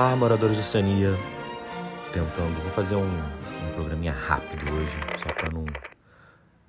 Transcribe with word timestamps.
Olá, 0.00 0.16
moradores 0.16 0.56
de 0.56 0.62
Oceania. 0.62 1.10
Tentando, 2.10 2.58
vou 2.62 2.70
fazer 2.70 2.96
um, 2.96 3.06
um 3.06 3.74
programinha 3.74 4.12
rápido 4.12 4.62
hoje, 4.72 4.96
só 5.22 5.34
para 5.34 5.52
não, 5.52 5.66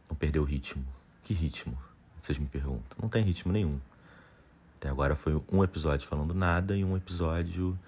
não 0.09 0.17
perder 0.17 0.39
o 0.39 0.43
ritmo. 0.43 0.85
Que 1.23 1.33
ritmo? 1.33 1.77
Vocês 2.21 2.37
me 2.37 2.45
perguntam. 2.45 2.97
Não 3.01 3.07
tem 3.07 3.23
ritmo 3.23 3.53
nenhum. 3.53 3.79
Até 4.75 4.89
agora 4.89 5.15
foi 5.15 5.41
um 5.49 5.63
episódio 5.63 6.09
falando 6.09 6.33
nada 6.33 6.75
e 6.75 6.83
um 6.83 6.97
episódio 6.97 7.79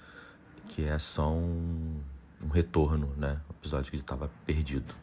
que 0.69 0.85
é 0.85 0.97
só 0.97 1.29
um, 1.29 1.99
um 2.41 2.47
retorno, 2.47 3.13
né? 3.17 3.37
Um 3.49 3.53
episódio 3.59 3.91
que 3.91 3.97
estava 3.97 4.31
perdido. 4.45 4.95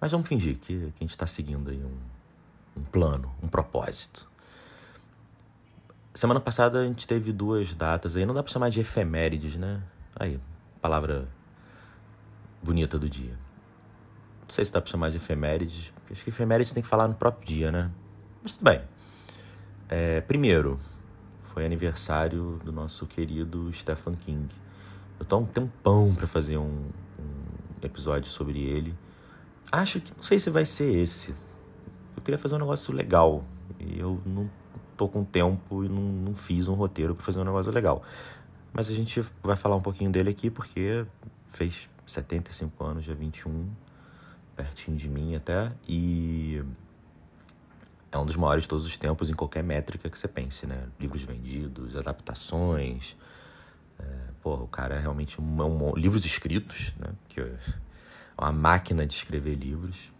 Mas 0.00 0.10
vamos 0.10 0.28
fingir 0.28 0.58
que, 0.58 0.76
que 0.76 0.94
a 0.98 1.04
gente 1.04 1.10
está 1.10 1.28
seguindo 1.28 1.70
aí 1.70 1.78
um, 1.78 2.80
um 2.80 2.82
plano, 2.82 3.32
um 3.40 3.46
propósito. 3.46 4.28
Semana 6.12 6.40
passada 6.40 6.80
a 6.80 6.86
gente 6.86 7.06
teve 7.06 7.32
duas 7.32 7.72
datas 7.72 8.16
aí, 8.16 8.26
não 8.26 8.34
dá 8.34 8.42
pra 8.42 8.52
chamar 8.52 8.68
de 8.68 8.80
efemérides, 8.80 9.56
né? 9.56 9.80
Aí, 10.16 10.40
palavra 10.80 11.28
bonita 12.62 12.98
do 12.98 13.08
dia. 13.08 13.38
Não 14.42 14.50
sei 14.50 14.64
se 14.64 14.72
dá 14.72 14.80
pra 14.80 14.90
chamar 14.90 15.10
de 15.10 15.18
efemérides, 15.18 15.92
acho 16.10 16.24
que 16.24 16.30
efemérides 16.30 16.72
tem 16.72 16.82
que 16.82 16.88
falar 16.88 17.06
no 17.06 17.14
próprio 17.14 17.46
dia, 17.46 17.70
né? 17.70 17.90
Mas 18.42 18.52
tudo 18.52 18.64
bem. 18.64 18.82
É, 19.88 20.20
primeiro, 20.20 20.80
foi 21.54 21.64
aniversário 21.64 22.60
do 22.64 22.72
nosso 22.72 23.06
querido 23.06 23.72
Stephen 23.72 24.14
King. 24.14 24.48
Eu 25.18 25.24
tô 25.24 25.36
há 25.36 25.38
um 25.38 25.46
tempão 25.46 26.12
pra 26.14 26.26
fazer 26.26 26.56
um, 26.56 26.88
um 27.18 27.86
episódio 27.86 28.30
sobre 28.32 28.60
ele. 28.60 28.94
Acho 29.70 30.00
que, 30.00 30.12
não 30.16 30.24
sei 30.24 30.40
se 30.40 30.50
vai 30.50 30.64
ser 30.64 30.92
esse. 30.92 31.34
Eu 32.16 32.22
queria 32.22 32.38
fazer 32.38 32.56
um 32.56 32.58
negócio 32.58 32.92
legal. 32.92 33.44
E 33.78 33.98
eu 33.98 34.20
não 34.26 34.50
tô 35.00 35.08
com 35.08 35.24
tempo 35.24 35.82
e 35.82 35.88
não, 35.88 36.02
não 36.02 36.34
fiz 36.34 36.68
um 36.68 36.74
roteiro 36.74 37.14
para 37.14 37.24
fazer 37.24 37.40
um 37.40 37.44
negócio 37.44 37.72
legal. 37.72 38.02
Mas 38.70 38.90
a 38.90 38.94
gente 38.94 39.24
vai 39.42 39.56
falar 39.56 39.74
um 39.74 39.80
pouquinho 39.80 40.10
dele 40.12 40.28
aqui 40.28 40.50
porque 40.50 41.06
fez 41.46 41.88
75 42.04 42.84
anos, 42.84 43.04
dia 43.04 43.14
21, 43.14 43.66
pertinho 44.54 44.98
de 44.98 45.08
mim 45.08 45.34
até, 45.34 45.72
e 45.88 46.62
é 48.12 48.18
um 48.18 48.26
dos 48.26 48.36
maiores 48.36 48.64
de 48.64 48.68
todos 48.68 48.84
os 48.84 48.94
tempos 48.98 49.30
em 49.30 49.32
qualquer 49.32 49.64
métrica 49.64 50.10
que 50.10 50.18
você 50.18 50.28
pense, 50.28 50.66
né? 50.66 50.86
Livros 51.00 51.22
vendidos, 51.22 51.96
adaptações. 51.96 53.16
É, 53.98 54.04
porra, 54.42 54.64
o 54.64 54.68
cara 54.68 54.96
é 54.96 55.00
realmente 55.00 55.40
um, 55.40 55.62
um, 55.62 55.96
livros 55.96 56.26
escritos, 56.26 56.92
né? 56.98 57.08
Que 57.26 57.40
é 57.40 57.56
uma 58.36 58.52
máquina 58.52 59.06
de 59.06 59.14
escrever 59.14 59.54
livros. 59.54 60.12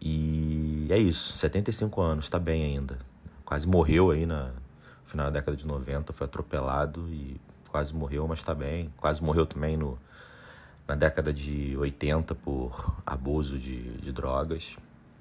E 0.00 0.86
é 0.88 0.96
isso, 0.96 1.34
75 1.34 2.00
anos, 2.00 2.30
tá 2.30 2.38
bem 2.38 2.64
ainda 2.64 3.09
quase 3.50 3.66
morreu 3.66 4.12
aí 4.12 4.24
na 4.24 4.44
no 4.44 5.10
final 5.10 5.26
da 5.26 5.32
década 5.32 5.56
de 5.56 5.66
90, 5.66 6.12
foi 6.12 6.24
atropelado 6.24 7.08
e 7.08 7.40
quase 7.68 7.92
morreu, 7.92 8.28
mas 8.28 8.38
está 8.38 8.54
bem. 8.54 8.92
Quase 8.96 9.20
morreu 9.20 9.44
também 9.44 9.76
no, 9.76 9.98
na 10.86 10.94
década 10.94 11.32
de 11.32 11.76
80 11.76 12.32
por 12.36 12.94
abuso 13.04 13.58
de, 13.58 13.90
de 13.98 14.12
drogas. 14.12 14.76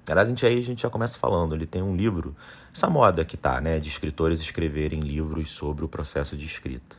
Aliás, 0.07 0.27
a 0.27 0.29
gente, 0.29 0.45
aí 0.45 0.59
a 0.59 0.61
gente 0.61 0.83
já 0.83 0.91
começa 0.91 1.17
falando, 1.17 1.55
ele 1.55 1.65
tem 1.65 1.81
um 1.81 1.95
livro, 1.95 2.35
essa 2.71 2.87
moda 2.87 3.25
que 3.25 3.35
tá, 3.35 3.59
né, 3.59 3.79
de 3.79 3.89
escritores 3.89 4.39
escreverem 4.39 4.99
livros 4.99 5.49
sobre 5.49 5.83
o 5.83 5.87
processo 5.87 6.37
de 6.37 6.45
escrita. 6.45 6.95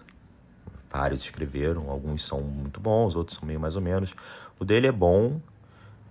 Vários 0.90 1.20
escreveram, 1.20 1.90
alguns 1.90 2.24
são 2.24 2.40
muito 2.40 2.80
bons, 2.80 3.14
outros 3.14 3.38
são 3.38 3.46
meio 3.46 3.60
mais 3.60 3.76
ou 3.76 3.82
menos. 3.82 4.16
O 4.58 4.64
dele 4.64 4.88
é 4.88 4.92
bom, 4.92 5.40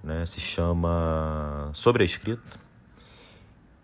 né, 0.01 0.25
se 0.25 0.39
chama 0.39 1.71
Sobre 1.73 2.03
a 2.03 2.05
Escrita, 2.05 2.57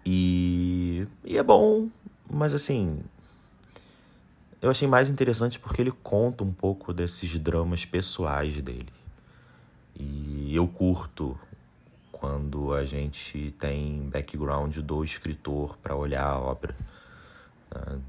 e, 0.05 1.07
e 1.23 1.37
é 1.37 1.43
bom, 1.43 1.89
mas 2.29 2.53
assim. 2.53 3.01
Eu 4.61 4.69
achei 4.69 4.87
mais 4.87 5.09
interessante 5.09 5.59
porque 5.59 5.81
ele 5.81 5.91
conta 5.91 6.43
um 6.43 6.51
pouco 6.51 6.93
desses 6.93 7.37
dramas 7.37 7.85
pessoais 7.85 8.61
dele. 8.61 8.91
E 9.95 10.55
eu 10.55 10.67
curto 10.67 11.37
quando 12.11 12.73
a 12.73 12.83
gente 12.85 13.53
tem 13.59 14.09
background 14.09 14.77
do 14.77 15.03
escritor 15.03 15.77
para 15.77 15.95
olhar 15.95 16.25
a 16.25 16.39
obra. 16.39 16.75
Uh, 17.75 18.01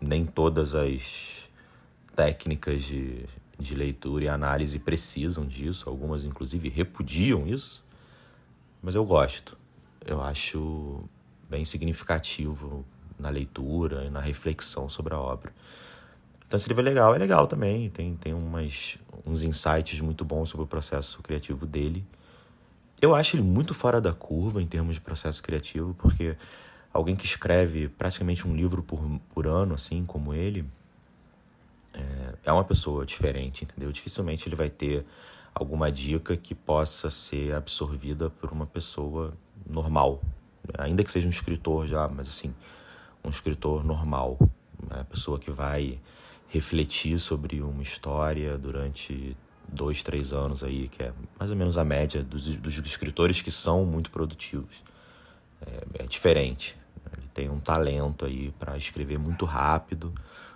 nem 0.00 0.24
todas 0.24 0.74
as 0.74 1.48
técnicas 2.14 2.82
de, 2.82 3.26
de 3.58 3.74
leitura 3.74 4.24
e 4.24 4.28
análise 4.28 4.78
precisam 4.78 5.46
disso, 5.46 5.88
algumas 5.88 6.24
inclusive 6.24 6.68
repudiam 6.68 7.46
isso, 7.46 7.84
mas 8.82 8.94
eu 8.94 9.04
gosto. 9.04 9.56
Eu 10.06 10.22
acho 10.22 11.02
bem 11.48 11.64
significativo 11.64 12.84
na 13.18 13.28
leitura 13.30 14.04
e 14.04 14.10
na 14.10 14.20
reflexão 14.20 14.88
sobre 14.88 15.14
a 15.14 15.18
obra. 15.18 15.52
Então 16.46 16.56
esse 16.56 16.68
livro 16.68 16.82
é 16.82 16.88
legal, 16.88 17.14
é 17.14 17.18
legal 17.18 17.46
também, 17.46 17.90
tem, 17.90 18.16
tem 18.16 18.32
umas, 18.32 18.98
uns 19.26 19.42
insights 19.42 20.00
muito 20.00 20.24
bons 20.24 20.50
sobre 20.50 20.64
o 20.64 20.66
processo 20.66 21.22
criativo 21.22 21.66
dele. 21.66 22.04
Eu 23.00 23.14
acho 23.14 23.36
ele 23.36 23.42
muito 23.42 23.74
fora 23.74 24.00
da 24.00 24.12
curva 24.12 24.62
em 24.62 24.66
termos 24.66 24.94
de 24.94 25.00
processo 25.00 25.42
criativo, 25.42 25.94
porque 25.98 26.36
alguém 26.92 27.14
que 27.14 27.26
escreve 27.26 27.88
praticamente 27.88 28.48
um 28.48 28.56
livro 28.56 28.82
por, 28.82 28.98
por 29.34 29.46
ano, 29.46 29.74
assim 29.74 30.04
como 30.06 30.32
ele, 30.32 30.64
é, 31.92 32.34
é 32.46 32.52
uma 32.52 32.64
pessoa 32.64 33.04
diferente, 33.04 33.64
entendeu? 33.64 33.92
Dificilmente 33.92 34.48
ele 34.48 34.56
vai 34.56 34.70
ter 34.70 35.04
alguma 35.54 35.92
dica 35.92 36.36
que 36.36 36.54
possa 36.54 37.10
ser 37.10 37.54
absorvida 37.54 38.30
por 38.30 38.50
uma 38.52 38.66
pessoa 38.66 39.34
normal, 39.68 40.22
ainda 40.76 41.04
que 41.04 41.10
seja 41.10 41.26
um 41.26 41.30
escritor 41.30 41.86
já, 41.86 42.08
mas 42.08 42.28
assim, 42.28 42.54
um 43.24 43.28
escritor 43.28 43.84
normal, 43.84 44.38
uma 44.82 45.04
pessoa 45.04 45.38
que 45.38 45.50
vai 45.50 46.00
refletir 46.48 47.18
sobre 47.18 47.60
uma 47.60 47.82
história 47.82 48.56
durante 48.56 49.36
dois, 49.66 50.02
três 50.02 50.32
anos 50.32 50.64
aí, 50.64 50.88
que 50.88 51.02
é 51.02 51.12
mais 51.38 51.50
ou 51.50 51.56
menos 51.56 51.76
a 51.76 51.84
média 51.84 52.22
dos, 52.22 52.56
dos 52.56 52.78
escritores 52.78 53.42
que 53.42 53.50
são 53.50 53.84
muito 53.84 54.10
produtivos. 54.10 54.82
É, 55.66 56.04
é 56.04 56.06
diferente. 56.06 56.76
Né? 57.04 57.12
Ele 57.18 57.28
tem 57.34 57.50
um 57.50 57.60
talento 57.60 58.24
aí 58.24 58.52
para 58.58 58.76
escrever 58.78 59.18
muito 59.18 59.44
rápido, 59.44 60.14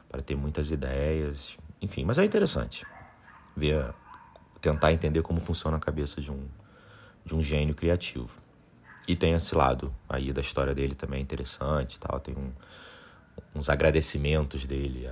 para 0.09 0.23
ter 0.23 0.37
muitas 0.37 0.71
ideias, 0.71 1.57
enfim. 1.81 2.05
Mas 2.05 2.19
é 2.19 2.25
interessante 2.25 2.87
ver, 3.57 3.93
tentar 4.61 4.93
entender 4.93 5.23
como 5.23 5.41
funciona 5.41 5.77
a 5.77 5.81
cabeça 5.81 6.21
de 6.21 6.31
um, 6.31 6.47
de 7.25 7.35
um 7.35 7.43
gênio 7.43 7.75
criativo. 7.75 8.31
E 9.07 9.17
tem 9.17 9.33
esse 9.35 9.55
lado 9.55 9.93
aí 10.09 10.33
da 10.33 10.41
história 10.41 10.75
dele 10.75 10.95
também 10.95 11.21
interessante 11.21 11.99
tal. 11.99 12.21
Tem 12.21 12.35
um, 12.37 12.53
uns 13.55 13.69
agradecimentos 13.69 14.65
dele 14.65 15.09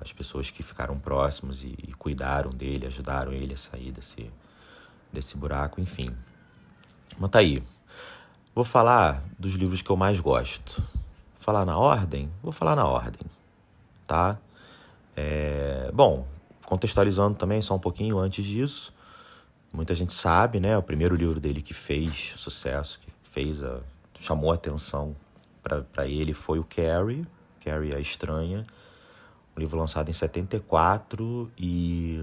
às 0.00 0.12
pessoas 0.12 0.50
que 0.50 0.62
ficaram 0.62 0.98
próximas 0.98 1.62
e, 1.62 1.74
e, 1.86 1.92
cuidaram 1.94 2.50
dele, 2.50 2.86
ajudaram 2.86 3.32
ele 3.32 3.54
a 3.54 3.56
sair 3.56 3.92
desse, 3.92 4.30
desse 5.12 5.36
buraco, 5.36 5.80
enfim. 5.80 6.14
Mas 7.18 7.30
tá 7.30 7.38
aí. 7.38 7.62
Vou 8.54 8.64
falar 8.64 9.22
dos 9.38 9.54
livros 9.54 9.82
que 9.82 9.90
eu 9.90 9.96
mais 9.96 10.18
gosto. 10.18 10.82
Falar 11.38 11.64
na 11.64 11.78
ordem? 11.78 12.30
Vou 12.42 12.52
falar 12.52 12.76
na 12.76 12.86
ordem, 12.86 13.22
tá? 14.06 14.38
É, 15.16 15.90
bom, 15.92 16.26
contextualizando 16.66 17.36
também 17.36 17.60
só 17.62 17.74
um 17.74 17.78
pouquinho 17.78 18.18
antes 18.18 18.44
disso, 18.44 18.92
muita 19.72 19.94
gente 19.94 20.14
sabe, 20.14 20.60
né? 20.60 20.76
O 20.76 20.82
primeiro 20.82 21.14
livro 21.14 21.40
dele 21.40 21.62
que 21.62 21.74
fez 21.74 22.34
sucesso, 22.36 23.00
que 23.00 23.09
fez 23.30 23.62
a 23.62 23.80
chamou 24.20 24.52
a 24.52 24.54
atenção 24.54 25.16
para 25.62 26.06
ele 26.06 26.34
foi 26.34 26.58
o 26.58 26.64
Carrie, 26.64 27.24
Carrie 27.64 27.94
a 27.94 27.98
Estranha, 27.98 28.66
um 29.56 29.60
livro 29.60 29.78
lançado 29.78 30.10
em 30.10 30.12
74 30.12 31.50
e 31.58 32.22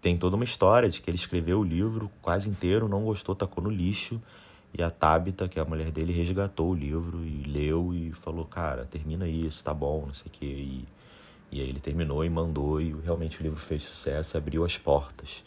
tem 0.00 0.16
toda 0.16 0.36
uma 0.36 0.44
história 0.44 0.88
de 0.88 1.00
que 1.00 1.10
ele 1.10 1.16
escreveu 1.16 1.60
o 1.60 1.64
livro 1.64 2.10
quase 2.22 2.48
inteiro, 2.48 2.88
não 2.88 3.04
gostou, 3.04 3.34
tacou 3.34 3.62
no 3.62 3.70
lixo 3.70 4.20
e 4.72 4.82
a 4.82 4.90
Tabita, 4.90 5.48
que 5.48 5.58
é 5.58 5.62
a 5.62 5.64
mulher 5.64 5.90
dele, 5.90 6.12
resgatou 6.12 6.70
o 6.70 6.74
livro 6.74 7.24
e 7.24 7.42
leu 7.46 7.92
e 7.94 8.12
falou, 8.12 8.44
cara, 8.44 8.84
termina 8.84 9.26
isso, 9.26 9.64
tá 9.64 9.72
bom, 9.72 10.04
não 10.06 10.14
sei 10.14 10.26
o 10.26 10.30
quê. 10.30 10.46
E, 10.46 10.88
e 11.50 11.60
aí 11.60 11.68
ele 11.68 11.80
terminou 11.80 12.24
e 12.24 12.28
mandou 12.28 12.80
e 12.80 12.94
realmente 13.02 13.40
o 13.40 13.42
livro 13.42 13.58
fez 13.58 13.82
sucesso, 13.82 14.36
abriu 14.36 14.64
as 14.64 14.76
portas. 14.76 15.42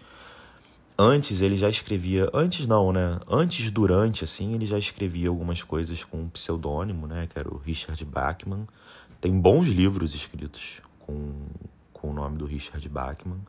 Antes 1.04 1.42
ele 1.42 1.58
já 1.58 1.68
escrevia, 1.68 2.30
antes 2.32 2.68
não, 2.68 2.94
né? 2.94 3.20
Antes, 3.28 3.72
durante, 3.72 4.24
assim, 4.24 4.54
ele 4.54 4.68
já 4.68 4.78
escrevia 4.78 5.30
algumas 5.30 5.64
coisas 5.64 6.04
com 6.04 6.22
um 6.22 6.30
pseudônimo, 6.30 7.08
né? 7.08 7.28
Que 7.28 7.40
era 7.40 7.52
o 7.52 7.58
Richard 7.58 8.06
Bachman. 8.06 8.68
Tem 9.20 9.34
bons 9.34 9.68
livros 9.68 10.14
escritos 10.14 10.80
com, 11.00 11.34
com 11.92 12.12
o 12.12 12.14
nome 12.14 12.38
do 12.38 12.46
Richard 12.46 12.88
Bachman. 12.88 13.40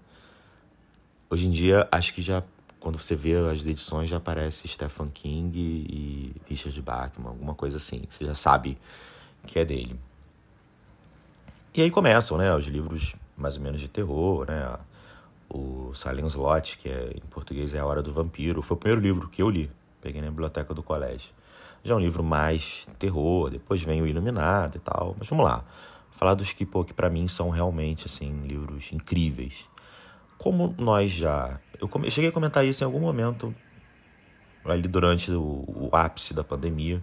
Hoje 1.29 1.47
em 1.47 1.51
dia, 1.51 1.87
acho 1.93 2.15
que 2.15 2.23
já, 2.23 2.43
quando 2.81 2.99
você 2.99 3.15
vê 3.15 3.35
as 3.35 3.67
edições, 3.67 4.09
já 4.09 4.17
aparece 4.17 4.67
Stephen 4.67 5.11
King 5.11 5.55
e 5.55 6.35
Richard 6.49 6.81
Bachman, 6.81 7.29
alguma 7.29 7.55
coisa 7.55 7.77
assim. 7.77 8.01
Você 8.09 8.25
já 8.25 8.35
sabe 8.35 8.79
que 9.47 9.59
é 9.59 9.65
dele. 9.67 10.01
E 11.75 11.83
aí 11.83 11.91
começam, 11.91 12.39
né? 12.39 12.55
Os 12.55 12.65
livros 12.65 13.15
mais 13.37 13.59
ou 13.59 13.63
menos 13.63 13.79
de 13.79 13.89
terror, 13.89 14.47
né? 14.47 14.75
O 15.53 15.95
Silent 15.95 16.31
Slot, 16.31 16.79
que 16.79 16.89
é, 16.89 17.13
em 17.15 17.27
português 17.29 17.75
é 17.75 17.79
A 17.79 17.85
Hora 17.85 18.03
do 18.03 18.13
Vampiro. 18.13 18.63
Foi 18.63 18.77
o 18.77 18.81
primeiro 18.81 19.03
livro 19.03 19.29
que 19.29 19.43
eu 19.43 19.51
li, 19.51 19.71
peguei 20.01 20.21
na 20.23 20.31
biblioteca 20.31 20.73
do 20.73 20.83
colégio. 20.83 21.31
Já 21.85 21.95
é 21.95 21.97
um 21.97 22.01
livro 22.01 22.23
mais 22.23 22.87
terror, 22.99 23.51
depois 23.51 23.83
vem 23.83 24.01
o 24.01 24.07
Iluminado 24.07 24.77
e 24.77 24.81
tal. 24.81 25.15
Mas 25.19 25.29
vamos 25.29 25.45
lá. 25.45 25.65
falar 26.13 26.35
dos 26.35 26.53
que, 26.53 26.65
pô, 26.65 26.85
que 26.85 26.95
para 26.95 27.11
mim 27.11 27.29
são 27.29 27.51
realmente 27.51 28.07
assim 28.07 28.43
livros 28.47 28.93
incríveis. 28.93 29.69
Como 30.39 30.75
nós 30.79 31.13
já, 31.13 31.61
eu 31.81 31.91
cheguei 32.11 32.31
a 32.31 32.33
comentar 32.33 32.65
isso 32.65 32.83
em 32.83 32.87
algum 32.87 33.01
momento 33.01 33.55
ali 34.65 34.89
durante 34.89 35.31
o, 35.33 35.65
o 35.67 35.91
ápice 35.93 36.33
da 36.33 36.45
pandemia, 36.45 37.03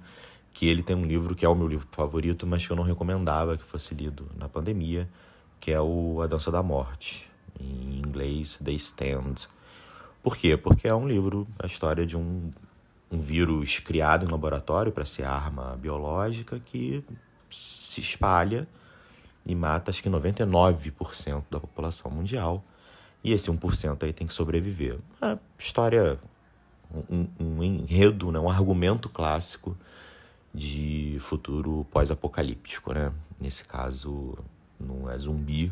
que 0.54 0.68
ele 0.68 0.82
tem 0.82 0.96
um 0.96 1.06
livro 1.06 1.36
que 1.36 1.46
é 1.46 1.50
o 1.50 1.56
meu 1.56 1.68
livro 1.68 1.88
favorito, 1.92 2.48
mas 2.48 2.66
que 2.66 2.72
eu 2.72 2.76
não 2.76 2.84
recomendava 2.84 3.58
que 3.58 3.64
fosse 3.64 3.94
lido 3.94 4.28
na 4.36 4.48
pandemia, 4.50 5.10
que 5.60 5.72
é 5.72 5.80
o 5.80 6.22
A 6.22 6.28
Dança 6.28 6.52
da 6.52 6.64
Morte, 6.64 7.30
em 7.60 8.00
inglês 8.00 8.60
The 8.64 8.72
Stand. 8.74 9.48
Por 10.22 10.36
quê? 10.36 10.58
Porque 10.58 10.88
é 10.88 10.94
um 10.94 11.08
livro, 11.08 11.48
a 11.58 11.66
história 11.66 12.06
de 12.06 12.18
um, 12.18 12.52
um 13.12 13.20
vírus 13.20 13.80
criado 13.80 14.26
em 14.26 14.30
laboratório 14.30 14.92
para 14.92 15.06
ser 15.06 15.24
arma 15.24 15.78
biológica 15.78 16.60
que 16.60 17.04
se 17.50 18.00
espalha 18.02 18.68
e 19.46 19.56
mata 19.56 19.90
acho 19.92 20.04
que 20.04 20.10
99% 20.10 21.44
da 21.50 21.60
população 21.60 22.12
mundial. 22.12 22.64
E 23.24 23.34
esse 23.34 23.50
1% 23.52 24.04
aí 24.04 24.14
tem 24.14 24.28
que 24.28 24.34
sobreviver. 24.34 24.98
Uma 25.22 25.40
história, 25.58 26.20
um, 27.10 27.28
um 27.40 27.64
enredo, 27.64 28.32
né? 28.32 28.40
um 28.40 28.50
argumento 28.50 29.10
clássico 29.10 29.76
de 30.54 31.18
futuro 31.20 31.86
pós-apocalíptico, 31.92 32.94
né? 32.94 33.12
Nesse 33.40 33.66
caso, 33.66 34.38
não 34.80 35.10
é 35.10 35.18
zumbi? 35.18 35.72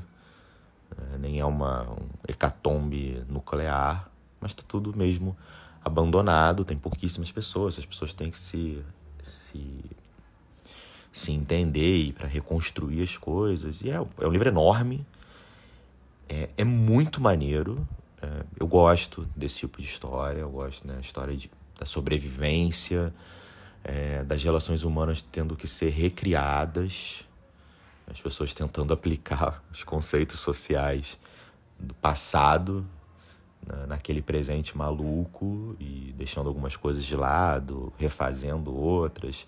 Nem 1.20 1.40
é 1.40 1.46
uma 1.46 1.84
um 1.84 2.10
hecatombe 2.28 3.24
nuclear, 3.30 4.10
mas 4.40 4.52
está 4.52 4.64
tudo 4.68 4.96
mesmo 4.96 5.36
abandonado, 5.84 6.66
tem 6.66 6.78
pouquíssimas 6.78 7.32
pessoas, 7.32 7.80
as 7.80 7.86
pessoas 7.86 8.14
têm 8.14 8.30
que 8.30 8.38
se, 8.38 8.84
se, 9.24 9.86
se 11.12 11.32
entender 11.32 12.14
para 12.14 12.28
reconstruir 12.28 13.02
as 13.02 13.18
coisas. 13.18 13.82
E 13.82 13.90
é, 13.90 13.96
é 13.96 14.28
um 14.28 14.32
livro 14.32 14.50
enorme, 14.50 15.06
é, 16.28 16.50
é 16.58 16.64
muito 16.64 17.22
maneiro, 17.22 17.88
é, 18.22 18.44
eu 18.60 18.68
gosto 18.68 19.28
desse 19.36 19.60
tipo 19.60 19.82
de 19.82 19.88
história, 19.88 20.40
eu 20.40 20.50
gosto 20.50 20.86
da 20.86 20.96
né, 20.96 21.00
história 21.02 21.36
de, 21.36 21.50
da 21.80 21.86
sobrevivência, 21.86 23.14
é, 23.84 24.24
das 24.24 24.44
relações 24.44 24.84
humanas 24.84 25.22
tendo 25.22 25.56
que 25.56 25.68
ser 25.68 25.90
recriadas, 25.90 27.27
as 28.08 28.20
pessoas 28.20 28.54
tentando 28.54 28.94
aplicar 28.94 29.64
os 29.72 29.84
conceitos 29.84 30.40
sociais 30.40 31.18
do 31.78 31.94
passado 31.94 32.86
né, 33.66 33.86
naquele 33.88 34.22
presente 34.22 34.78
maluco 34.78 35.76
e 35.80 36.14
deixando 36.18 36.48
algumas 36.48 36.76
coisas 36.76 37.04
de 37.04 37.16
lado, 37.16 37.94
refazendo 37.98 38.76
outras. 38.76 39.46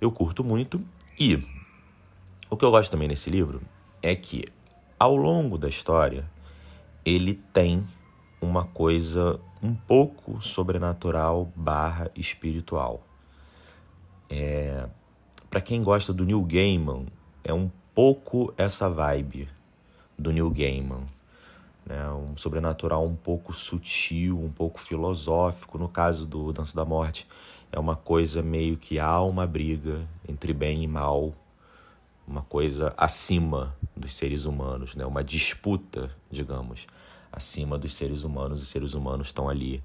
Eu 0.00 0.10
curto 0.10 0.44
muito. 0.44 0.80
E 1.18 1.42
o 2.48 2.56
que 2.56 2.64
eu 2.64 2.70
gosto 2.70 2.90
também 2.90 3.08
nesse 3.08 3.28
livro 3.28 3.60
é 4.00 4.14
que, 4.14 4.44
ao 4.98 5.16
longo 5.16 5.58
da 5.58 5.68
história, 5.68 6.30
ele 7.04 7.34
tem 7.52 7.84
uma 8.40 8.64
coisa 8.64 9.40
um 9.62 9.74
pouco 9.74 10.40
sobrenatural 10.40 11.52
barra 11.54 12.10
espiritual. 12.14 13.02
É, 14.30 14.86
para 15.50 15.60
quem 15.60 15.82
gosta 15.82 16.12
do 16.12 16.24
Neil 16.24 16.42
Gaiman, 16.42 17.06
é 17.42 17.52
um 17.52 17.70
pouco 17.98 18.54
essa 18.56 18.88
vibe 18.88 19.48
do 20.16 20.30
Neil 20.30 20.48
Gaiman. 20.52 21.02
Né? 21.84 22.08
Um 22.10 22.36
sobrenatural 22.36 23.04
um 23.04 23.16
pouco 23.16 23.52
sutil, 23.52 24.38
um 24.38 24.52
pouco 24.52 24.78
filosófico. 24.78 25.78
No 25.78 25.88
caso 25.88 26.24
do 26.24 26.52
Dança 26.52 26.76
da 26.76 26.84
Morte, 26.84 27.26
é 27.72 27.78
uma 27.80 27.96
coisa 27.96 28.40
meio 28.40 28.76
que 28.76 29.00
há 29.00 29.20
uma 29.20 29.48
briga 29.48 30.06
entre 30.28 30.52
bem 30.52 30.84
e 30.84 30.86
mal, 30.86 31.32
uma 32.24 32.42
coisa 32.42 32.94
acima 32.96 33.74
dos 33.96 34.14
seres 34.14 34.44
humanos, 34.44 34.94
né? 34.94 35.04
uma 35.04 35.24
disputa, 35.24 36.08
digamos, 36.30 36.86
acima 37.32 37.76
dos 37.76 37.94
seres 37.94 38.22
humanos. 38.22 38.62
Os 38.62 38.68
seres 38.68 38.94
humanos 38.94 39.26
estão 39.26 39.48
ali 39.48 39.82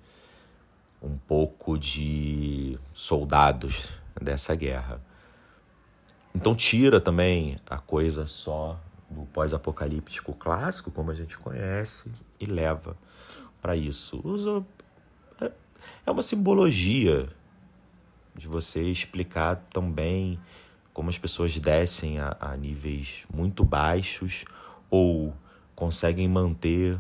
um 1.02 1.18
pouco 1.18 1.80
de 1.80 2.78
soldados 2.94 3.88
dessa 4.22 4.54
guerra. 4.54 5.02
Então 6.36 6.56
tira 6.56 7.00
também 7.00 7.58
a 7.70 7.78
coisa 7.78 8.26
só 8.26 8.80
do 9.10 9.26
pós-apocalíptico 9.26 10.34
clássico, 10.34 10.90
como 10.92 11.12
a 11.12 11.14
gente 11.14 11.38
conhece, 11.38 12.04
e 12.40 12.46
leva 12.46 12.98
para 13.62 13.76
isso. 13.76 14.20
Usa 14.24 14.66
é, 15.40 15.52
é 16.06 16.12
uma 16.12 16.24
simbologia 16.24 17.30
de 18.36 18.48
você 18.48 18.82
explicar 18.82 19.58
também 19.72 20.40
como 20.92 21.10
as 21.10 21.18
pessoas 21.18 21.58
descem 21.60 22.20
a, 22.20 22.36
a 22.40 22.58
níveis 22.58 23.26
muito 23.34 23.64
baixos 23.64 24.46
ou 24.90 25.34
conseguem 25.76 26.28
manter 26.28 27.00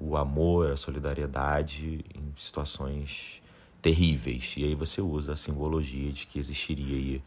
o 0.00 0.16
amor, 0.16 0.70
a 0.70 0.76
solidariedade 0.76 2.04
em 2.14 2.32
situações 2.36 3.42
terríveis. 3.82 4.54
E 4.56 4.64
aí 4.64 4.74
você 4.74 5.00
usa 5.00 5.32
a 5.32 5.36
simbologia 5.36 6.10
de 6.12 6.26
que 6.26 6.38
existiria 6.38 6.96
aí 6.96 7.22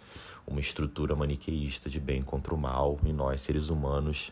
uma 0.47 0.59
estrutura 0.59 1.15
maniqueísta 1.15 1.89
de 1.89 1.99
bem 1.99 2.21
contra 2.21 2.53
o 2.55 2.57
mal 2.57 2.97
e 3.03 3.11
nós, 3.11 3.41
seres 3.41 3.69
humanos, 3.69 4.31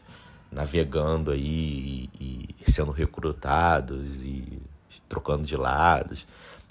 navegando 0.52 1.32
aí 1.32 2.10
e, 2.20 2.56
e 2.66 2.72
sendo 2.72 2.92
recrutados 2.92 4.24
e 4.24 4.62
trocando 5.10 5.44
de 5.44 5.58
lados. 5.58 6.26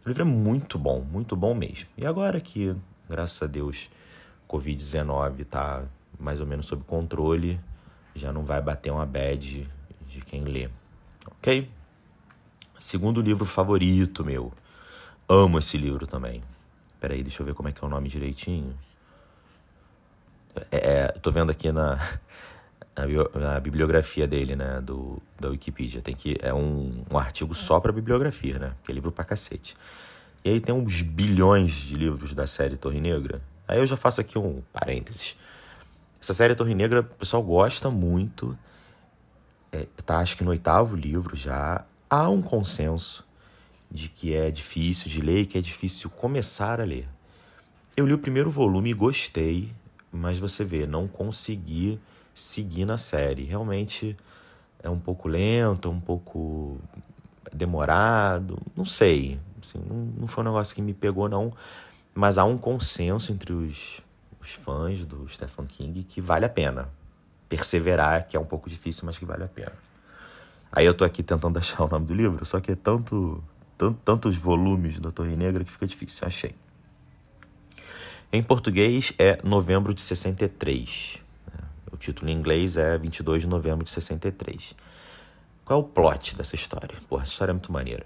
O 0.05 0.09
livro 0.09 0.23
é 0.23 0.27
muito 0.27 0.79
bom, 0.79 1.01
muito 1.01 1.37
bom 1.37 1.55
mesmo. 1.55 1.87
E 1.97 2.07
agora 2.07 2.41
que, 2.41 2.75
graças 3.09 3.41
a 3.43 3.47
Deus, 3.47 3.91
Covid-19 4.49 5.41
está 5.41 5.85
mais 6.19 6.41
ou 6.41 6.47
menos 6.47 6.67
sob 6.67 6.83
controle, 6.85 7.61
já 8.15 8.33
não 8.33 8.45
vai 8.45 8.61
bater 8.63 8.91
uma 8.91 9.07
bad 9.07 9.69
de 10.09 10.21
quem 10.23 10.45
lê. 10.45 10.69
Ok? 11.27 11.71
Segundo 12.79 13.21
livro 13.21 13.45
favorito 13.45 14.25
meu 14.25 14.53
Amo 15.27 15.59
esse 15.59 15.79
livro 15.79 16.07
também. 16.07 16.43
Peraí, 17.01 17.23
deixa 17.23 17.41
eu 17.41 17.47
ver 17.47 17.55
como 17.55 17.69
é 17.69 17.73
que 17.73 17.83
é 17.83 17.87
o 17.87 17.91
nome 17.91 18.11
direitinho. 18.11 18.77
É, 20.71 20.77
é 20.77 21.07
tô 21.21 21.31
vendo 21.31 21.51
aqui 21.51 21.71
na, 21.73 21.97
na, 22.97 23.41
na, 23.41 23.61
bibliografia 23.61 24.27
dele, 24.27 24.55
né, 24.57 24.81
do, 24.81 25.21
da 25.39 25.49
Wikipedia. 25.49 26.01
Tem 26.01 26.15
que, 26.15 26.37
é 26.41 26.53
um, 26.53 27.05
um 27.11 27.19
artigo 27.19 27.55
só 27.55 27.81
para 27.81 27.93
bibliografia, 27.93 28.59
né, 28.59 28.73
que 28.83 28.93
é 28.93 28.95
livro 28.95 29.13
pra 29.13 29.25
cacete. 29.25 29.77
E 30.45 30.51
aí 30.51 30.61
tem 30.61 30.75
uns 30.75 31.01
bilhões 31.01 31.73
de 31.73 31.97
livros 31.97 32.35
da 32.35 32.47
série 32.47 32.77
Torre 32.77 33.01
Negra. 33.01 33.41
Aí 33.67 33.79
eu 33.79 33.87
já 33.87 33.97
faço 33.97 34.21
aqui 34.21 34.39
um 34.39 34.63
parênteses. 34.73 35.37
Essa 36.21 36.35
série 36.35 36.55
Torre 36.55 36.75
Negra, 36.75 37.01
o 37.01 37.05
pessoal 37.05 37.43
gosta 37.43 37.91
muito. 37.91 38.57
É, 39.73 39.87
tá, 40.05 40.19
acho 40.19 40.37
que 40.37 40.45
no 40.45 40.51
oitavo 40.51 40.95
livro 40.97 41.35
já. 41.35 41.85
Há 42.11 42.29
um 42.29 42.43
consenso 42.43 43.27
de 43.91 44.09
que 44.09 44.35
é 44.35 44.51
difícil 44.51 45.11
de 45.11 45.21
ler 45.21 45.41
e 45.41 45.47
que 45.47 45.57
é 45.57 45.61
difícil 45.61 46.11
começar 46.11 46.81
a 46.81 46.85
ler. 46.85 47.09
Eu 47.97 48.07
li 48.07 48.13
o 48.13 48.19
primeiro 48.19 48.51
volume 48.51 48.91
e 48.91 48.95
gostei, 48.95 49.73
mas 50.15 50.39
você 50.39 50.65
vê, 50.65 50.87
não 50.87 51.09
consegui 51.09 52.01
seguir 52.35 52.85
na 52.85 52.97
série. 52.97 53.45
Realmente 53.45 54.17
é 54.83 54.89
um 54.89 54.99
pouco 54.99 55.29
lento, 55.29 55.91
um 55.91 56.01
pouco 56.01 56.79
demorado, 57.53 58.59
não 58.77 58.85
sei. 58.85 59.39
Assim, 59.61 59.79
não, 59.79 59.97
não 59.97 60.27
foi 60.27 60.43
um 60.43 60.47
negócio 60.47 60.75
que 60.75 60.83
me 60.83 60.95
pegou, 60.95 61.29
não. 61.29 61.53
Mas 62.15 62.39
há 62.39 62.45
um 62.45 62.57
consenso 62.57 63.33
entre 63.33 63.53
os, 63.53 64.01
os 64.41 64.53
fãs 64.53 65.05
do 65.05 65.29
Stephen 65.29 65.67
King 65.67 66.05
que 66.05 66.21
vale 66.21 66.45
a 66.45 66.49
pena 66.49 66.89
perseverar, 67.49 68.27
que 68.29 68.37
é 68.37 68.41
um 68.41 68.45
pouco 68.45 68.69
difícil, 68.69 69.05
mas 69.07 69.19
que 69.19 69.25
vale 69.25 69.45
a 69.45 69.49
pena. 69.49 69.73
Aí 70.71 70.87
eu 70.87 70.95
tô 70.95 71.05
aqui 71.05 71.23
tentando 71.23 71.57
achar 71.59 71.85
o 71.85 71.89
nome 71.89 72.07
do 72.07 72.15
livro, 72.15 72.45
só 72.45 72.61
que 72.61 72.73
é 72.73 72.77
tanto 72.77 73.43
tantos 74.05 74.37
volumes 74.37 75.01
da 75.01 75.11
Torre 75.11 75.37
Negra 75.37 75.65
que 75.65 75.71
fica 75.71 75.87
difícil, 75.87 76.27
achei. 76.27 76.55
Em 78.35 78.43
português 78.43 79.13
é 79.17 79.39
Novembro 79.45 79.95
de 79.95 80.03
63. 80.03 81.23
Né? 81.47 81.61
O 81.93 81.97
título 81.97 82.29
em 82.29 82.35
inglês 82.35 82.77
é 82.77 82.99
22 82.99 83.43
de 83.43 83.47
novembro 83.47 83.85
de 83.85 83.93
63. 83.93 84.75
Qual 85.65 85.79
é 85.79 85.81
o 85.81 85.87
plot 85.87 86.35
dessa 86.35 86.57
história? 86.57 86.97
Porra, 87.09 87.23
essa 87.23 87.31
história 87.31 87.53
é 87.53 87.55
muito 87.55 87.71
maneira. 87.71 88.05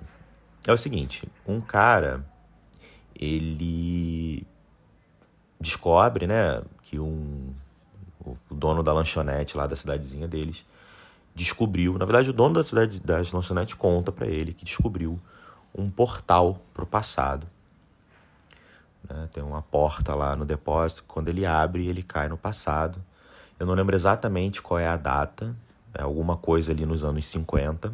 É 0.67 0.71
o 0.71 0.77
seguinte, 0.77 1.27
um 1.47 1.63
cara, 1.63 2.23
ele 3.19 4.47
descobre, 5.59 6.27
né, 6.27 6.61
que 6.83 7.01
um, 7.01 7.55
o 8.23 8.55
dono 8.55 8.83
da 8.83 8.93
lanchonete 8.93 9.57
lá 9.57 9.67
da 9.67 9.77
cidadezinha 9.77 10.29
deles 10.29 10.63
descobriu, 11.35 11.97
na 11.97 12.05
verdade 12.05 12.29
o 12.29 12.35
dono 12.35 12.53
da 12.53 12.65
cidade 12.65 13.01
das 13.01 13.33
lanchonetes 13.33 13.73
conta 13.73 14.13
para 14.13 14.27
ele 14.27 14.53
que 14.53 14.67
descobriu 14.67 15.19
um 15.75 15.89
portal 15.89 16.61
para 16.75 16.85
o 16.85 16.87
passado. 16.87 17.47
Né? 19.09 19.29
Tem 19.33 19.43
uma 19.43 19.63
porta 19.63 20.15
lá 20.15 20.35
no 20.37 20.45
depósito, 20.45 21.05
quando 21.07 21.29
ele 21.29 21.45
abre, 21.45 21.87
ele 21.87 22.03
cai 22.03 22.29
no 22.29 22.37
passado. 22.37 23.03
Eu 23.59 23.67
não 23.67 23.75
lembro 23.75 23.95
exatamente 23.95 24.63
qual 24.63 24.79
é 24.79 24.87
a 24.87 24.97
data, 24.97 25.55
é 25.95 26.03
alguma 26.03 26.37
coisa 26.37 26.73
ali 26.73 26.87
nos 26.87 27.05
anos 27.05 27.27
50. 27.27 27.93